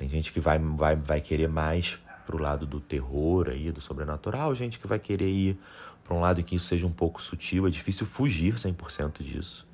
tem 0.00 0.08
gente 0.08 0.32
que 0.32 0.40
vai, 0.40 0.58
vai, 0.58 0.96
vai 0.96 1.20
querer 1.20 1.46
mais 1.46 2.00
pro 2.24 2.38
lado 2.38 2.66
do 2.66 2.80
terror 2.80 3.50
aí, 3.50 3.70
do 3.70 3.82
sobrenatural, 3.82 4.54
gente 4.54 4.78
que 4.78 4.86
vai 4.86 4.98
querer 4.98 5.28
ir 5.28 5.58
para 6.02 6.14
um 6.14 6.20
lado 6.20 6.40
em 6.40 6.42
que 6.42 6.56
isso 6.56 6.64
seja 6.64 6.86
um 6.86 6.90
pouco 6.90 7.20
sutil, 7.20 7.66
é 7.66 7.70
difícil 7.70 8.06
fugir 8.06 8.54
100% 8.54 9.22
disso, 9.22 9.68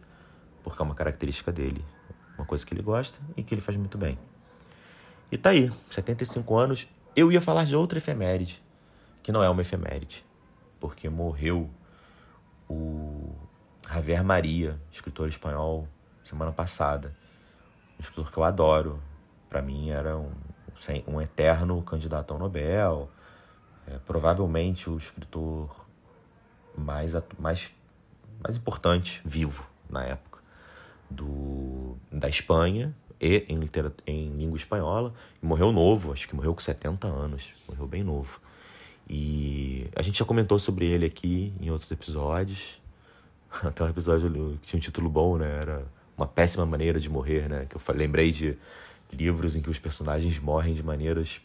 porque 0.64 0.82
é 0.82 0.84
uma 0.84 0.96
característica 0.96 1.52
dele, 1.52 1.84
uma 2.36 2.44
coisa 2.44 2.66
que 2.66 2.74
ele 2.74 2.82
gosta 2.82 3.20
e 3.36 3.42
que 3.44 3.54
ele 3.54 3.60
faz 3.60 3.78
muito 3.78 3.96
bem. 3.96 4.18
E 5.30 5.38
tá 5.38 5.50
aí, 5.50 5.70
75 5.90 6.56
anos, 6.56 6.88
eu 7.14 7.30
ia 7.30 7.40
falar 7.40 7.64
de 7.64 7.76
outra 7.76 7.98
efeméride, 7.98 8.60
que 9.22 9.30
não 9.30 9.44
é 9.44 9.48
uma 9.48 9.62
efeméride, 9.62 10.24
porque 10.80 11.08
morreu 11.08 11.70
o 12.68 13.32
Javier 13.88 14.24
Maria, 14.24 14.76
escritor 14.90 15.28
espanhol, 15.28 15.86
semana 16.24 16.50
passada. 16.50 17.14
Um 17.96 18.02
escritor 18.02 18.32
que 18.32 18.38
eu 18.38 18.42
adoro. 18.42 19.00
Para 19.56 19.62
mim 19.62 19.88
era 19.88 20.18
um, 20.18 20.30
um 21.06 21.18
eterno 21.18 21.80
candidato 21.80 22.34
ao 22.34 22.38
Nobel. 22.38 23.08
É, 23.86 23.96
provavelmente 24.06 24.90
o 24.90 24.98
escritor 24.98 25.74
mais, 26.76 27.14
mais, 27.38 27.72
mais 28.38 28.58
importante 28.58 29.22
vivo 29.24 29.66
na 29.88 30.04
época 30.04 30.40
do, 31.08 31.96
da 32.12 32.28
Espanha 32.28 32.94
e 33.18 33.46
em, 33.48 33.58
em 34.06 34.36
língua 34.36 34.58
espanhola. 34.58 35.14
E 35.42 35.46
morreu 35.46 35.72
novo, 35.72 36.12
acho 36.12 36.28
que 36.28 36.36
morreu 36.36 36.52
com 36.52 36.60
70 36.60 37.06
anos. 37.06 37.54
Morreu 37.66 37.86
bem 37.86 38.04
novo. 38.04 38.38
E 39.08 39.88
a 39.96 40.02
gente 40.02 40.18
já 40.18 40.24
comentou 40.26 40.58
sobre 40.58 40.84
ele 40.84 41.06
aqui 41.06 41.54
em 41.58 41.70
outros 41.70 41.90
episódios. 41.90 42.78
Até 43.64 43.84
um 43.84 43.88
episódio 43.88 44.58
que 44.60 44.68
tinha 44.68 44.76
um 44.76 44.82
título 44.82 45.08
bom, 45.08 45.38
né? 45.38 45.48
Era 45.62 45.86
Uma 46.14 46.26
Péssima 46.26 46.66
Maneira 46.66 47.00
de 47.00 47.08
Morrer, 47.08 47.48
né? 47.48 47.64
Que 47.64 47.76
eu 47.76 47.80
lembrei 47.96 48.30
de 48.30 48.58
livros 49.12 49.56
em 49.56 49.62
que 49.62 49.70
os 49.70 49.78
personagens 49.78 50.38
morrem 50.38 50.74
de 50.74 50.82
maneiras 50.82 51.40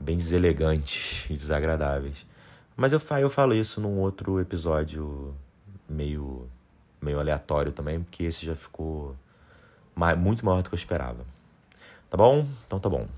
bem 0.00 0.16
deselegantes 0.16 1.28
e 1.30 1.34
desagradáveis. 1.34 2.26
Mas 2.76 2.92
eu 2.92 3.00
eu 3.20 3.30
falo 3.30 3.54
isso 3.54 3.80
num 3.80 3.98
outro 3.98 4.40
episódio 4.40 5.34
meio, 5.88 6.48
meio 7.00 7.18
aleatório 7.18 7.72
também, 7.72 8.00
porque 8.02 8.22
esse 8.24 8.46
já 8.46 8.54
ficou 8.54 9.16
muito 10.16 10.44
maior 10.44 10.62
do 10.62 10.68
que 10.68 10.74
eu 10.74 10.78
esperava. 10.78 11.24
Tá 12.08 12.16
bom? 12.16 12.46
Então 12.66 12.78
tá 12.78 12.88
bom. 12.88 13.08